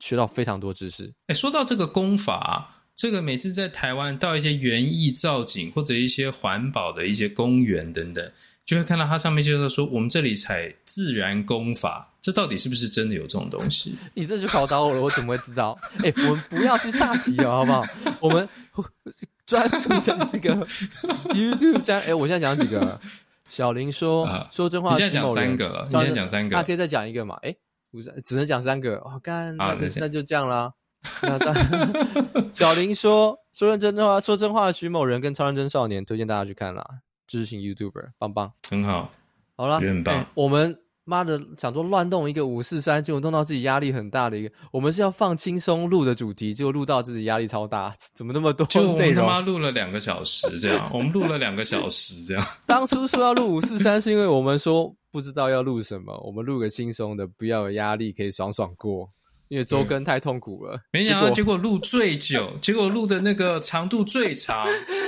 [0.00, 1.12] 学到非常多知识。
[1.26, 8.30] 哎，说到这个功法，这个每次在台湾到一些园艺造景或者一些环保的一些公园等等。
[8.66, 13.96] 就会看到它上面就是说，我们这里采自然功法，这到底是不是真的有这种东西？
[14.14, 15.76] 你这就考倒我了，我怎么会知道？
[15.98, 17.84] 哎、欸，我们不要去下题了，好不好？
[18.20, 18.48] 我们
[19.44, 20.54] 专注在这个
[21.34, 21.98] YouTube 讲。
[21.98, 23.00] 哎、欸，我现在讲几个？
[23.48, 27.36] 小林说、啊、说真话，你现在讲三个了，你现在讲三个，那可以再讲一个嘛？
[27.42, 27.56] 哎、欸，
[27.90, 28.96] 不是，只能讲三个。
[28.98, 30.72] 哦，干，那就那就这样啦。
[32.52, 36.84] 小林说说认真的话，说真话的徐某人跟超认真少年，推荐大家去看啦。
[37.26, 39.10] 知识型 YouTuber，棒棒，很好，
[39.56, 40.14] 好了啦，很棒。
[40.16, 40.78] 欸、我们
[41.10, 44.50] 妈的想说乱动一个五四三，结果弄到自己压力很大的一个。
[44.70, 48.84] 我们是要放轻松录的主题，结果录到自己压力超大， 怎么那么多内容？
[48.86, 52.46] 就我们他妈录了两个小时这样， 我们录了两个小时这样。
[52.66, 59.08] 当初说要录五四三，是因为我们说不知道要录什么，我们录个轻松的，不要有压力，可以爽爽过。
[59.50, 64.64] 因为周更太痛苦了，没想到结果录最久，结果录的那个长度最长，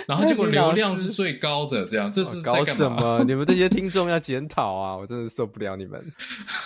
[0.09, 3.23] 然后结果流量是最高的，这样这是搞什么？
[3.25, 4.97] 你们这些听众要检讨啊！
[4.97, 6.05] 我真的受不了你们。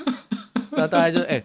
[0.72, 1.44] 那大家就哎，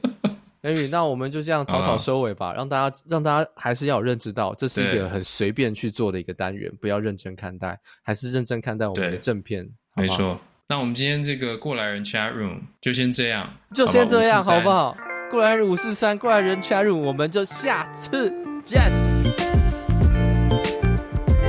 [0.62, 9.70] 美女，那我们就这样草草收尾吧，让大家让大家还是要有认知到，这是一个很随便去做的一个单元，不要认真看待，还是认真看待我们的正片。
[9.98, 10.40] 没错。
[10.70, 14.96] 那我们今天这个过来人 chat room 就先这样，就先这样，好不好？
[15.32, 18.30] 过来人五四三，过来人 chat room，我们就下次
[18.66, 18.92] 见，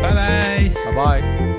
[0.00, 1.51] 拜拜，拜拜。